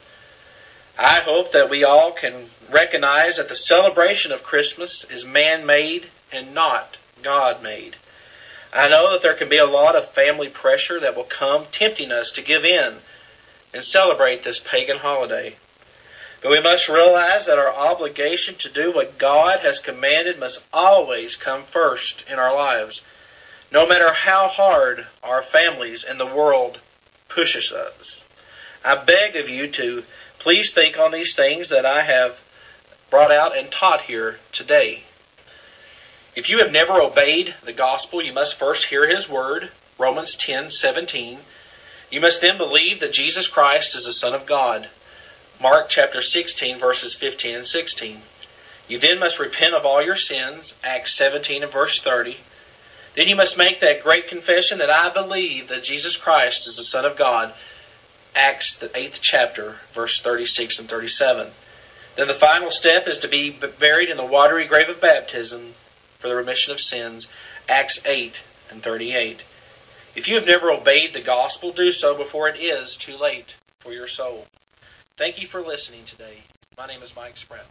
I 0.98 1.20
hope 1.20 1.52
that 1.52 1.70
we 1.70 1.85
all 1.85 2.12
can 2.12 2.50
recognize 2.70 3.37
that 3.37 3.48
the 3.48 3.55
celebration 3.55 4.33
of 4.33 4.42
Christmas 4.42 5.05
is 5.05 5.24
man 5.24 5.64
made 5.64 6.09
and 6.31 6.55
not 6.55 6.96
God 7.22 7.62
made. 7.62 7.96
I 8.72 8.88
know 8.88 9.12
that 9.12 9.22
there 9.22 9.35
can 9.35 9.48
be 9.48 9.59
a 9.59 9.66
lot 9.66 9.96
of 9.96 10.12
family 10.12 10.48
pressure 10.48 11.00
that 11.00 11.14
will 11.14 11.24
come 11.24 11.66
tempting 11.72 12.11
us 12.11 12.31
to 12.33 12.42
give 12.42 12.64
in 12.64 12.98
and 13.74 13.85
celebrate 13.85 14.42
this 14.42 14.59
pagan 14.61 14.98
holiday. 14.98 15.57
But 16.40 16.50
we 16.50 16.61
must 16.61 16.88
realize 16.88 17.46
that 17.46 17.59
our 17.59 17.72
obligation 17.72 18.57
to 18.57 18.68
do 18.68 18.90
what 18.90 19.18
God 19.18 19.61
has 19.61 19.78
commanded 19.78 20.38
must 20.38 20.61
always 20.72 21.37
come 21.37 21.62
first 21.62 22.24
in 22.28 22.38
our 22.38 22.55
lives, 22.55 23.02
no 23.70 23.87
matter 23.87 24.12
how 24.12 24.48
hard 24.48 25.07
our 25.22 25.42
families 25.42 26.05
and 26.05 26.18
the 26.18 26.26
world 26.26 26.81
pushes 27.28 27.72
us. 27.72 28.24
I 28.85 28.96
beg 28.96 29.37
of 29.37 29.48
you 29.48 29.68
to 29.68 30.02
please 30.42 30.72
think 30.72 30.98
on 30.98 31.12
these 31.12 31.37
things 31.37 31.68
that 31.68 31.87
I 31.87 32.02
have 32.02 32.40
brought 33.11 33.31
out 33.31 33.57
and 33.57 33.70
taught 33.70 34.02
here 34.02 34.40
today. 34.50 35.05
If 36.35 36.48
you 36.48 36.59
have 36.59 36.72
never 36.72 37.00
obeyed 37.00 37.55
the 37.62 37.72
gospel, 37.72 38.20
you 38.20 38.33
must 38.33 38.59
first 38.59 38.87
hear 38.87 39.07
his 39.07 39.28
word, 39.28 39.70
Romans 39.98 40.35
10:17. 40.35 41.44
You 42.11 42.20
must 42.20 42.40
then 42.40 42.57
believe 42.57 42.98
that 42.98 43.12
Jesus 43.12 43.46
Christ 43.46 43.94
is 43.94 44.05
the 44.05 44.12
Son 44.12 44.35
of 44.35 44.44
God, 44.44 44.88
Mark 45.61 45.88
chapter 45.88 46.20
16 46.20 46.76
verses 46.76 47.14
15 47.14 47.55
and 47.55 47.68
16. 47.68 48.22
You 48.88 48.98
then 48.98 49.20
must 49.20 49.38
repent 49.38 49.74
of 49.76 49.87
all 49.87 50.02
your 50.02 50.16
sins, 50.16 50.74
Acts 50.83 51.14
17 51.14 51.62
and 51.62 51.70
verse 51.70 52.00
30. 52.00 52.38
Then 53.14 53.28
you 53.28 53.37
must 53.37 53.57
make 53.57 53.78
that 53.78 54.02
great 54.02 54.26
confession 54.26 54.78
that 54.78 54.90
I 54.90 55.09
believe 55.09 55.68
that 55.68 55.85
Jesus 55.85 56.16
Christ 56.16 56.66
is 56.66 56.78
the 56.78 56.83
Son 56.83 57.05
of 57.05 57.16
God. 57.16 57.55
Acts, 58.35 58.75
the 58.77 58.88
8th 58.88 59.18
chapter, 59.21 59.77
verse 59.92 60.21
36 60.21 60.79
and 60.79 60.88
37. 60.88 61.51
Then 62.16 62.29
the 62.29 62.35
final 62.35 62.71
step 62.71 63.09
is 63.09 63.18
to 63.18 63.29
be 63.29 63.51
buried 63.51 64.11
in 64.11 64.16
the 64.16 64.25
watery 64.25 64.66
grave 64.66 64.88
of 64.88 65.01
baptism 65.01 65.75
for 66.18 66.29
the 66.29 66.35
remission 66.35 66.73
of 66.73 66.81
sins. 66.81 67.29
Acts 67.68 68.01
8 68.05 68.35
and 68.71 68.83
38. 68.83 69.40
If 70.14 70.29
you 70.29 70.35
have 70.35 70.47
never 70.47 70.71
obeyed 70.71 71.14
the 71.14 71.21
gospel, 71.21 71.73
do 71.73 71.90
so 71.90 72.14
before 72.14 72.49
it 72.49 72.61
is 72.61 72.97
too 72.97 73.16
late 73.16 73.55
for 73.79 73.92
your 73.92 74.09
soul. 74.09 74.47
Thank 75.16 75.40
you 75.40 75.47
for 75.47 75.62
listening 75.62 76.05
today. 76.05 76.38
My 76.77 76.87
name 76.87 77.03
is 77.03 77.14
Mike 77.16 77.37
Spratt. 77.37 77.66